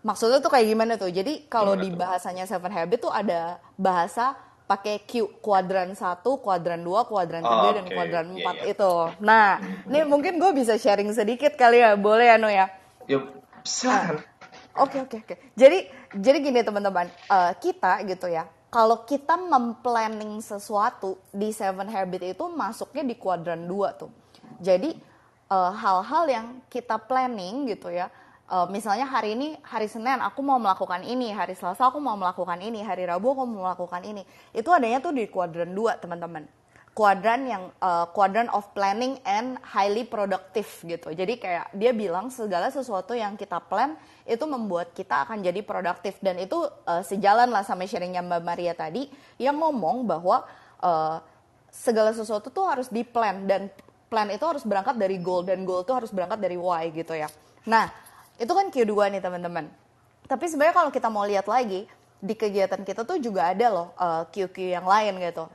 [0.03, 1.11] maksudnya tuh kayak gimana tuh?
[1.11, 4.37] Jadi kalau di bahasanya Seven Habit tuh ada bahasa
[4.69, 7.95] pakai Q kuadran 1, kuadran 2, kuadran 3 Oh, dan oke.
[7.97, 8.65] kuadran Iya, 4 iya.
[8.77, 8.93] itu.
[9.25, 9.49] Nah,
[9.89, 12.69] ini mungkin gue bisa sharing sedikit kali ya, boleh ya No ya?
[13.09, 13.33] Yuk,
[13.65, 14.21] silakan.
[14.79, 15.35] Oke oke oke.
[15.57, 18.45] Jadi jadi gini teman-teman, Eh, kita gitu ya.
[18.69, 24.13] Kalau kita memplanning sesuatu di Seven Habit itu masuknya di kuadran 2 tuh.
[24.61, 24.93] Jadi
[25.49, 28.13] eh, hal-hal yang kita planning gitu ya.
[28.49, 32.59] Eh, misalnya hari ini hari Senin aku mau melakukan ini, hari Selasa aku mau melakukan
[32.59, 34.25] ini, hari Rabu aku mau melakukan ini.
[34.57, 36.49] Itu adanya tuh di kuadran 2 teman-teman.
[36.97, 41.15] Kuadran yang uh, kuadran of planning and highly productive gitu.
[41.15, 43.95] Jadi kayak dia bilang segala sesuatu yang kita plan
[44.27, 46.19] itu membuat kita akan jadi produktif.
[46.19, 49.07] Dan itu uh, sejalan lah sama sharingnya Mbak Maria tadi.
[49.39, 50.43] Yang ngomong bahwa
[50.83, 51.23] uh,
[51.71, 53.71] segala sesuatu tuh harus di plan dan
[54.11, 55.47] plan itu harus berangkat dari goal.
[55.47, 57.31] Dan goal itu harus berangkat dari why gitu ya.
[57.71, 58.08] Nah,
[58.39, 59.67] itu kan Q2 nih teman-teman.
[60.31, 64.27] Tapi sebenarnya kalau kita mau lihat lagi di kegiatan kita tuh juga ada loh uh,
[64.31, 65.47] Q-Q yang lain gitu.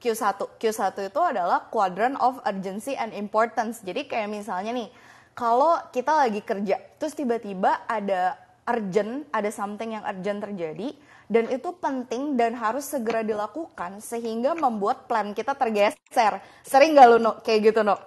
[0.00, 0.56] Q1.
[0.56, 3.84] Q1 itu adalah quadrant of urgency and importance.
[3.84, 4.88] Jadi kayak misalnya nih,
[5.36, 10.96] kalau kita lagi kerja, terus tiba-tiba ada urgent, ada something yang urgent terjadi,
[11.28, 16.40] dan itu penting dan harus segera dilakukan sehingga membuat plan kita tergeser.
[16.64, 18.00] Sering gak lu no, kayak gitu no?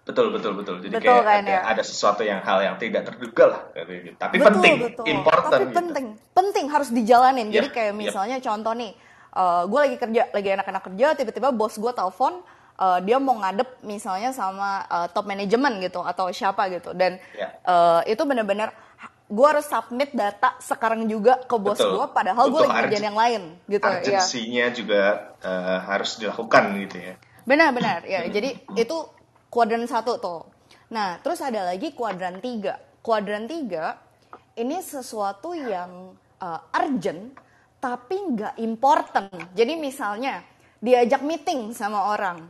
[0.00, 0.76] Betul, betul, betul.
[0.80, 1.60] Jadi Betul kayak kan, ada, ya?
[1.70, 3.62] ada sesuatu yang hal yang tidak terduga lah.
[3.76, 4.16] gitu.
[4.16, 5.04] Tapi betul, penting, betul.
[5.06, 5.76] important Tapi gitu.
[5.76, 7.46] penting, penting harus dijalanin.
[7.52, 8.00] Jadi Yap, kayak yap.
[8.00, 8.90] misalnya contoh nih,
[9.70, 12.42] gue lagi kerja, lagi enak-enak kerja, tiba-tiba bos gue telepon,
[12.80, 17.54] eh, dia mau ngadep misalnya sama eh, top manajemen gitu atau siapa gitu, dan Ya.
[17.62, 18.72] eh, itu bener-bener
[19.30, 23.42] gue harus submit data sekarang juga ke bos gue, padahal gue lagi kerjaan yang lain
[23.70, 23.86] gitu.
[24.02, 24.72] ya.
[24.74, 25.02] Juga
[25.38, 27.14] eh, harus dilakukan gitu ya.
[27.46, 28.26] Benar-benar ya.
[28.26, 28.96] Jadi itu
[29.50, 30.46] kuadran satu tuh.
[30.94, 32.78] Nah, terus ada lagi kuadran tiga.
[33.02, 33.98] Kuadran tiga
[34.54, 37.34] ini sesuatu yang uh, urgent
[37.82, 39.30] tapi nggak important.
[39.52, 40.44] Jadi misalnya
[40.80, 42.48] diajak meeting sama orang,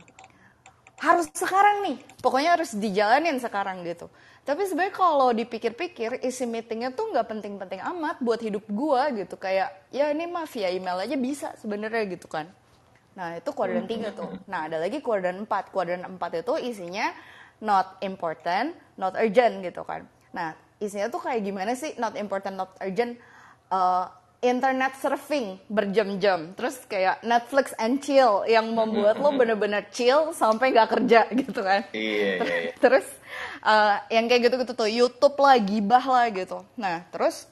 [1.01, 1.97] harus sekarang nih.
[2.21, 4.07] Pokoknya harus dijalanin sekarang gitu.
[4.41, 9.37] Tapi sebenarnya kalau dipikir-pikir isi meetingnya tuh nggak penting-penting amat buat hidup gua gitu.
[9.37, 12.49] Kayak ya ini mah via email aja bisa sebenarnya gitu kan.
[13.15, 14.31] Nah itu kuadran tiga tuh.
[14.51, 15.73] Nah ada lagi kuadran 4.
[15.73, 17.11] Kuadran 4 itu isinya
[17.61, 20.07] not important, not urgent gitu kan.
[20.33, 23.19] Nah isinya tuh kayak gimana sih not important, not urgent.
[23.71, 24.05] Eh,
[24.41, 26.57] internet surfing berjam-jam.
[26.57, 31.85] Terus kayak Netflix and chill yang membuat lo bener-bener chill sampai nggak kerja gitu kan.
[31.93, 32.71] Iya, iya, iya.
[32.81, 33.05] Terus
[33.61, 36.65] eh, yang kayak gitu-gitu tuh YouTube lah, gibah lah gitu.
[36.73, 37.45] Nah terus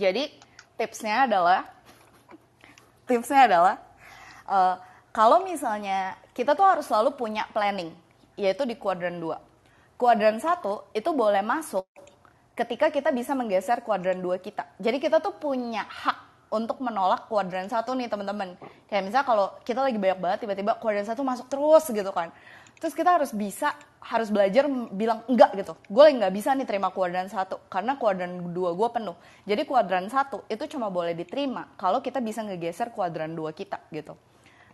[0.00, 0.32] jadi
[0.80, 1.68] tipsnya adalah
[3.04, 3.76] tipsnya adalah
[4.48, 4.74] eh,
[5.12, 7.92] kalau misalnya kita tuh harus selalu punya planning,
[8.40, 9.36] yaitu di kuadran 2.
[10.00, 11.84] Kuadran 1 itu boleh masuk
[12.56, 14.64] ketika kita bisa menggeser kuadran 2 kita.
[14.80, 18.56] Jadi kita tuh punya hak untuk menolak kuadran 1 nih teman-teman.
[18.88, 22.32] Kayak misalnya kalau kita lagi banyak banget tiba-tiba kuadran 1 masuk terus gitu kan.
[22.80, 25.76] Terus kita harus bisa, harus belajar bilang enggak gitu.
[25.92, 29.16] Gue lagi nggak bisa nih terima kuadran 1 karena kuadran 2 gue penuh.
[29.44, 34.16] Jadi kuadran 1 itu cuma boleh diterima kalau kita bisa ngegeser kuadran 2 kita gitu.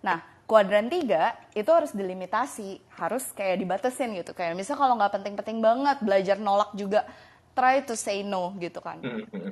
[0.03, 4.33] Nah, kuadran 3 itu harus dilimitasi, harus kayak dibatasin gitu.
[4.33, 7.05] Kayak misal kalau nggak penting-penting banget, belajar nolak juga,
[7.53, 8.99] try to say no gitu kan.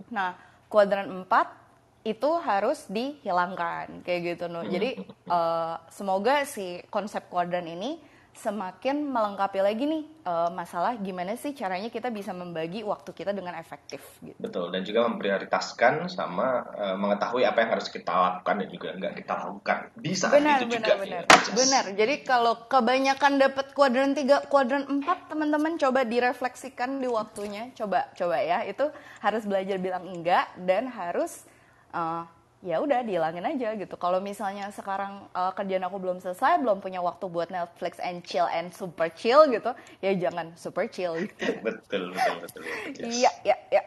[0.09, 0.38] Nah,
[0.72, 1.66] kuadran 4
[2.07, 4.62] itu harus dihilangkan kayak gitu no.
[4.62, 7.99] Jadi eh, semoga si konsep kuadran ini
[8.37, 13.57] semakin melengkapi lagi nih eh, masalah gimana sih caranya kita bisa membagi waktu kita dengan
[13.57, 14.37] efektif gitu.
[14.37, 19.14] Betul, dan juga memprioritaskan sama eh, mengetahui apa yang harus kita lakukan dan juga nggak
[19.24, 19.78] kita lakukan.
[19.97, 21.03] Bisa benar itu benar juga.
[21.03, 21.57] benar ya, Jess.
[21.57, 28.12] benar jadi kalau kebanyakan dapat kuadran 3 kuadran 4 teman-teman coba direfleksikan di waktunya coba
[28.12, 28.84] coba ya itu
[29.24, 31.49] harus belajar bilang enggak dan harus
[31.97, 32.36] eh,
[32.66, 36.98] ya udah dihilangin aja gitu kalau misalnya sekarang eh, kerjaan aku belum selesai belum punya
[36.98, 39.70] waktu buat Netflix and chill and super chill gitu
[40.02, 42.62] ya jangan super chill gitu betul, betul, betul.
[43.06, 43.82] Iya iya iya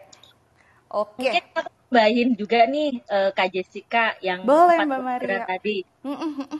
[0.95, 5.43] oke Mungkin aku tambahin juga nih eh, Kak Jessica yang Boleh, Mbak Maria.
[5.43, 5.77] tadi.
[6.07, 6.59] Mm, mm.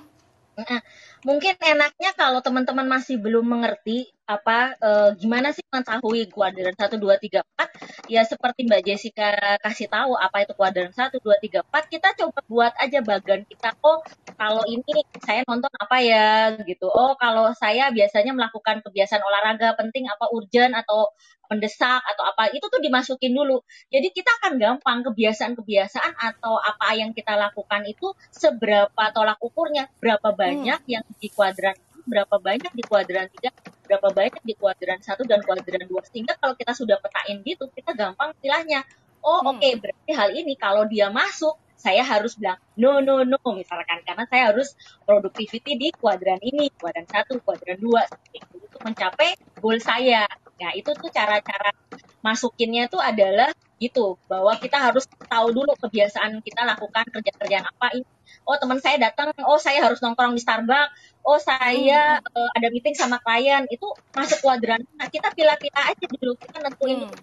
[0.60, 0.80] Nah,
[1.28, 7.02] mungkin enaknya kalau teman-teman masih belum mengerti apa eh, gimana sih mengetahui kuadran 1 2
[7.02, 11.94] 3 4 ya seperti Mbak Jessica kasih tahu apa itu kuadran 1 2 3 4
[11.94, 13.74] kita coba buat aja bagan kita.
[13.82, 14.06] Oh
[14.38, 16.88] kalau ini saya nonton apa ya gitu.
[16.94, 21.10] Oh kalau saya biasanya melakukan kebiasaan olahraga penting apa urgent atau
[21.50, 23.66] mendesak atau apa itu tuh dimasukin dulu.
[23.90, 30.30] Jadi kita akan gampang kebiasaan-kebiasaan atau apa yang kita lakukan itu seberapa tolak ukurnya, berapa
[30.30, 31.76] banyak yang di kuadran
[32.10, 33.54] berapa banyak di kuadran 3,
[33.86, 36.02] berapa banyak di kuadran 1 dan kuadran 2.
[36.10, 38.82] Sehingga kalau kita sudah petain gitu, kita gampang pilahnya.
[39.22, 39.58] Oh, Hmm.
[39.58, 44.28] oke, berarti hal ini kalau dia masuk, saya harus bilang no no no misalkan karena
[44.28, 44.76] saya harus
[45.08, 48.04] productivity di kuadran ini, kuadran satu, kuadran dua
[48.36, 50.28] itu untuk mencapai goal saya.
[50.60, 51.72] Nah itu tuh cara-cara
[52.20, 53.48] masukinnya tuh adalah
[53.84, 55.04] gitu bahwa kita harus
[55.34, 58.08] tahu dulu kebiasaan kita lakukan kerja-kerjaan apa ini.
[58.48, 60.92] Oh teman saya datang, oh saya harus nongkrong di Starbucks,
[61.26, 62.36] oh saya Hmm.
[62.38, 64.82] uh, ada meeting sama klien itu masuk kuadran.
[65.00, 67.18] Nah kita pilih-pilih aja dulu kita nentuin Hmm.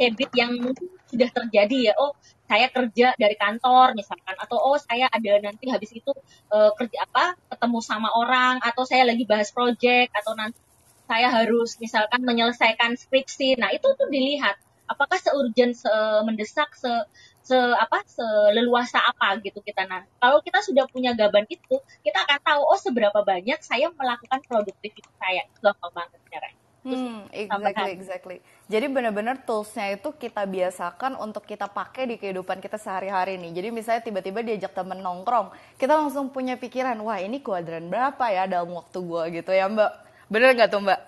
[0.00, 1.94] habit yang mungkin sudah terjadi ya.
[2.02, 2.12] Oh,
[2.50, 6.12] saya kerja dari kantor misalkan atau oh saya ada nanti habis itu
[6.54, 10.58] eh, kerja apa ketemu sama orang atau saya lagi bahas project atau nanti
[11.10, 13.56] saya harus misalkan menyelesaikan skripsi.
[13.62, 14.58] Nah, itu tuh dilihat
[14.92, 15.74] apakah seurgent,
[16.26, 16.90] mendesak, se
[17.48, 22.38] se apa seleluasa apa gitu kita nah kalau kita sudah punya gaban itu kita akan
[22.42, 28.38] tahu oh seberapa banyak saya melakukan produktivitas saya itu gampang banget caranya Hmm, exactly, exactly.
[28.70, 33.50] Jadi benar-benar toolsnya itu kita biasakan untuk kita pakai di kehidupan kita sehari-hari nih.
[33.58, 35.50] Jadi misalnya tiba-tiba diajak temen nongkrong,
[35.82, 39.90] kita langsung punya pikiran, wah ini kuadran berapa ya dalam waktu gua gitu ya Mbak.
[40.30, 41.00] Bener nggak tuh Mbak?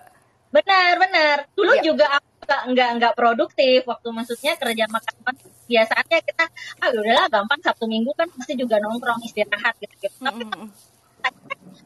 [0.49, 1.37] Benar, benar.
[1.53, 1.81] Dulu Iya.
[1.85, 5.37] juga aku nggak nggak nggak produktif waktu maksudnya kerja makan
[5.69, 6.45] biasanya kita
[6.81, 10.17] ah udahlah gampang Sabtu Minggu kan pasti juga nongkrong istirahat gitu gitu.
[10.17, 10.69] Tapi Hmm, hmm, hmm.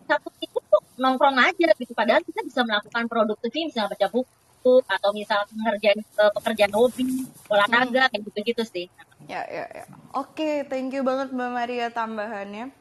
[0.07, 1.91] Sabtu Minggu tuh nongkrong aja gitu.
[1.91, 8.07] Padahal kita bisa melakukan produktif, bisa baca buku atau misal ngerjain eh, pekerjaan hobi, olahraga
[8.07, 8.87] kayak gitu-gitu sih.
[9.27, 9.85] Ya, ya, ya.
[10.15, 12.71] Oke, thank you banget Mbak Maria tambahannya.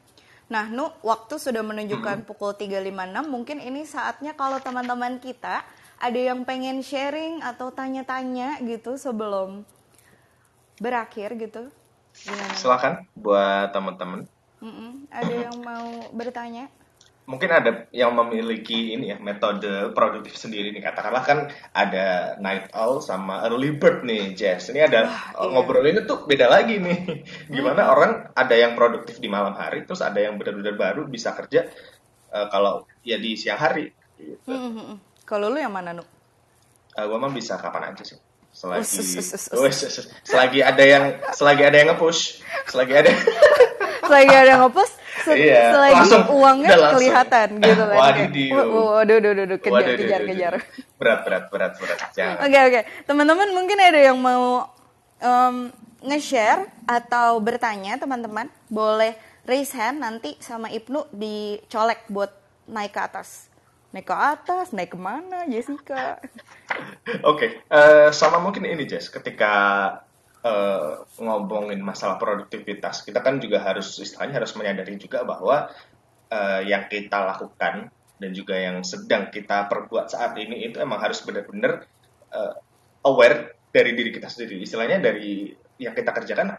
[0.51, 3.27] Nah, Nu, waktu sudah menunjukkan pukul 3.56.
[3.27, 5.63] Mungkin ini saatnya kalau teman-teman kita
[6.03, 9.63] ada yang pengen sharing atau tanya-tanya gitu sebelum
[10.83, 11.71] berakhir gitu.
[12.27, 12.51] Gimana?
[12.59, 14.27] Silakan buat teman-teman.
[14.59, 15.07] Mm-mm.
[15.07, 16.67] Ada yang mau bertanya?
[17.23, 20.83] Mungkin ada yang memiliki ini ya metode produktif sendiri nih.
[20.83, 21.39] Katakanlah kan
[21.71, 24.75] ada night owl sama early bird nih, Jess.
[24.75, 25.55] Ini ada Wah, iya.
[25.55, 27.23] ngobrolinnya tuh beda lagi nih.
[27.47, 31.63] Gimana orang ada yang produktif di malam hari, terus ada yang benar-benar baru bisa kerja
[32.27, 33.87] eh, kalau ya di siang hari.
[34.19, 34.51] Gitu.
[34.51, 35.12] Mm-mm.
[35.23, 36.03] Kalau lu yang mana, Nu?
[36.93, 38.19] Eh, gua mah bisa kapan aja sih.
[38.53, 39.57] Selagi, Us, us, us, us, us.
[39.57, 40.05] Wes, us, us.
[40.21, 41.03] selagi ada yang
[41.33, 42.37] selagi ada yang nge-push,
[42.69, 43.09] selagi ada
[44.03, 44.93] Selagi ada yang ngepost,
[45.23, 46.91] se- Iya, selagi langsung, uangnya langsung.
[46.99, 47.97] kelihatan gitu kan.
[47.97, 50.53] Waduh, waduh, waduh, waduh, kejar, Waduh, kejar, duh, duh, kejar.
[50.99, 51.99] Berat, berat, berat, berat.
[52.43, 54.67] Oke oke, teman-teman mungkin ada yang mau
[55.17, 55.71] em,
[56.03, 59.15] nge-share atau bertanya teman-teman boleh
[59.47, 62.29] raise hand nanti sama Ibnu dicolek buat
[62.67, 63.47] naik ke atas.
[63.93, 66.17] Naik ke atas, naik ke mana Jessica?
[67.31, 69.53] Oke, eh, sama mungkin ini Jess, ketika
[70.41, 75.69] eh, ngomongin masalah produktivitas, kita kan juga harus istilahnya harus menyadari juga bahwa
[76.33, 81.21] eh, yang kita lakukan dan juga yang sedang kita perbuat saat ini itu emang harus
[81.21, 81.85] benar-benar
[82.33, 82.53] eh,
[83.05, 84.65] aware dari diri kita sendiri.
[84.65, 86.57] Istilahnya dari yang kita kerjakan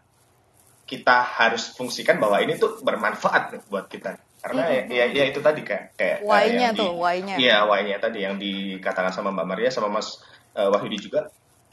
[0.85, 4.21] kita harus fungsikan bahwa ini tuh bermanfaat buat kita.
[4.45, 7.37] Karena ya, ya, ya itu tadi kayak kayak eh, Why-nya di- tuh, why-nya.
[7.41, 10.09] Iya, why-nya tadi yang dikatakan sama Mbak Maria sama Mas
[10.53, 11.21] eh, Wahyudi juga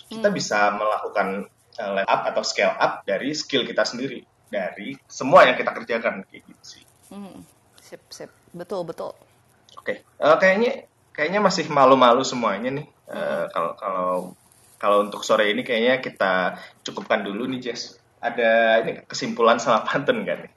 [0.07, 1.27] kita bisa melakukan
[1.79, 6.23] eh, level up atau scale up dari skill kita sendiri dari semua yang kita kerjakan
[6.27, 6.83] kayak gitu sih.
[7.11, 7.43] Hmm,
[7.83, 9.11] sip sip, betul betul.
[9.79, 10.71] Oke, Eh, kayaknya
[11.15, 12.85] kayaknya masih malu-malu semuanya nih.
[13.11, 14.09] Eh, Kalau kalau
[14.81, 17.95] kalau untuk sore ini kayaknya kita cukupkan dulu nih Jess.
[18.21, 20.51] Ada ini kesimpulan sama pantun kan nih?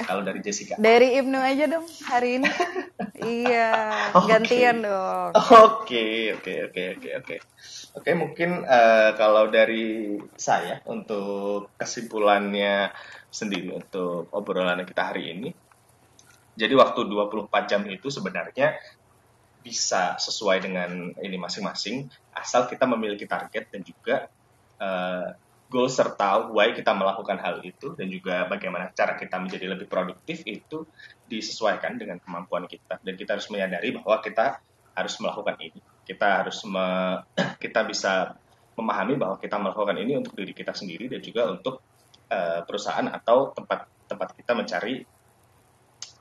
[0.00, 0.80] Kalau dari Jessica.
[0.80, 2.48] Dari Ibnu aja dong hari ini.
[3.44, 3.70] iya,
[4.16, 4.32] Oke.
[4.32, 5.36] gantian dong.
[5.36, 7.36] Oke, oke, oke, oke, oke.
[8.00, 12.88] Oke, mungkin eh, kalau dari saya untuk kesimpulannya
[13.28, 15.50] sendiri untuk obrolan kita hari ini.
[16.52, 18.76] Jadi waktu 24 jam itu sebenarnya
[19.62, 20.90] bisa sesuai dengan
[21.22, 24.26] ini masing-masing asal kita memiliki target dan juga
[24.80, 25.28] eh,
[25.72, 30.44] goal serta why kita melakukan hal itu dan juga bagaimana cara kita menjadi lebih produktif
[30.44, 30.84] itu
[31.24, 33.00] disesuaikan dengan kemampuan kita.
[33.00, 34.60] Dan kita harus menyadari bahwa kita
[34.92, 35.80] harus melakukan ini.
[36.04, 37.24] Kita harus me-
[37.64, 38.36] kita bisa
[38.76, 41.80] memahami bahwa kita melakukan ini untuk diri kita sendiri dan juga untuk
[42.28, 44.94] eh, perusahaan atau tempat tempat kita mencari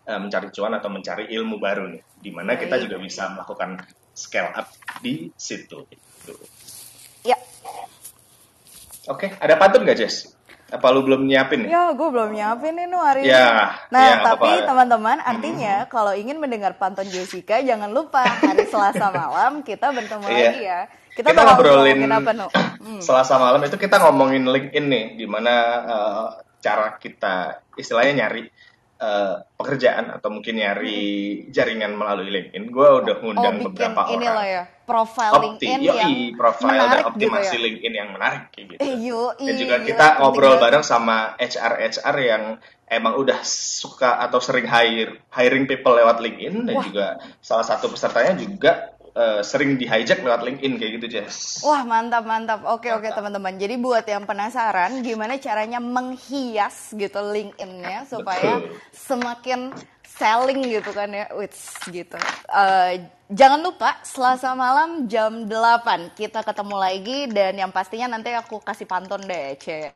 [0.07, 3.75] eh, mencari cuan atau mencari ilmu baru nih di mana kita juga bisa melakukan
[4.15, 4.67] scale up
[5.03, 6.35] di situ gitu.
[7.21, 7.37] Ya,
[9.11, 10.31] Oke, ada pantun nggak Jess?
[10.71, 13.35] Apa lu belum nyiapin ya gue belum nyiapin nih Nu hari ini.
[13.35, 19.11] Ya, Nah, ya, tapi teman-teman, artinya kalau ingin mendengar pantun Jessica, jangan lupa hari Selasa
[19.11, 20.39] malam kita bertemu Iya.
[20.47, 20.81] lagi ya.
[21.11, 22.47] Kita, Kita ngobrolin apa, Nu?
[22.79, 23.03] Hmm.
[23.03, 25.53] Selasa malam itu kita ngomongin LinkedIn nih, di mana
[25.83, 26.25] eh,
[26.63, 28.47] cara kita istilahnya nyari
[29.01, 31.01] eh, pekerjaan atau mungkin nyari
[31.49, 34.35] jaringan melalui LinkedIn, gue udah Oh, ngundang bikin beberapa ini orang.
[34.35, 37.61] loh ya, profile Opti, LinkedIn yoi, yang profile dan menarik gitu optimasi ya.
[37.61, 38.79] LinkedIn yang menarik kayak gitu.
[38.79, 40.63] Eh, yoi, Dan juga kita penting ngobrol banget.
[40.63, 42.43] bareng sama HR-HR yang
[42.85, 46.83] emang udah suka atau sering hire hiring people lewat LinkedIn dan Wah.
[46.83, 47.05] juga
[47.39, 51.61] salah satu pesertanya juga eh, sering di hijack lewat LinkedIn kayak gitu Jess.
[51.63, 52.63] Wah mantap mantap.
[52.67, 53.55] Oke oke teman-teman.
[53.59, 58.77] Jadi buat yang penasaran gimana caranya menghias gitu LinkedIn-nya supaya Betul.
[58.93, 59.59] semakin
[60.21, 62.17] selling gitu kan ya, Wits gitu.
[62.51, 62.91] Eh,
[63.33, 68.85] jangan lupa Selasa malam jam 8 kita ketemu lagi dan yang pastinya nanti aku kasih
[68.85, 69.89] pantun deh, C.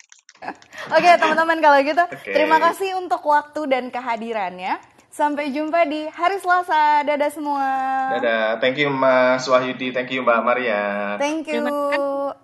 [0.91, 2.31] Oke teman-teman kalau gitu Oke.
[2.33, 4.94] terima kasih untuk waktu dan kehadirannya.
[5.15, 7.07] Sampai jumpa di hari Selasa.
[7.07, 7.63] Dadah semua.
[8.19, 11.15] Dadah, thank you Mas Wahyudi, thank you Mbak Maria.
[11.15, 12.35] Thank you.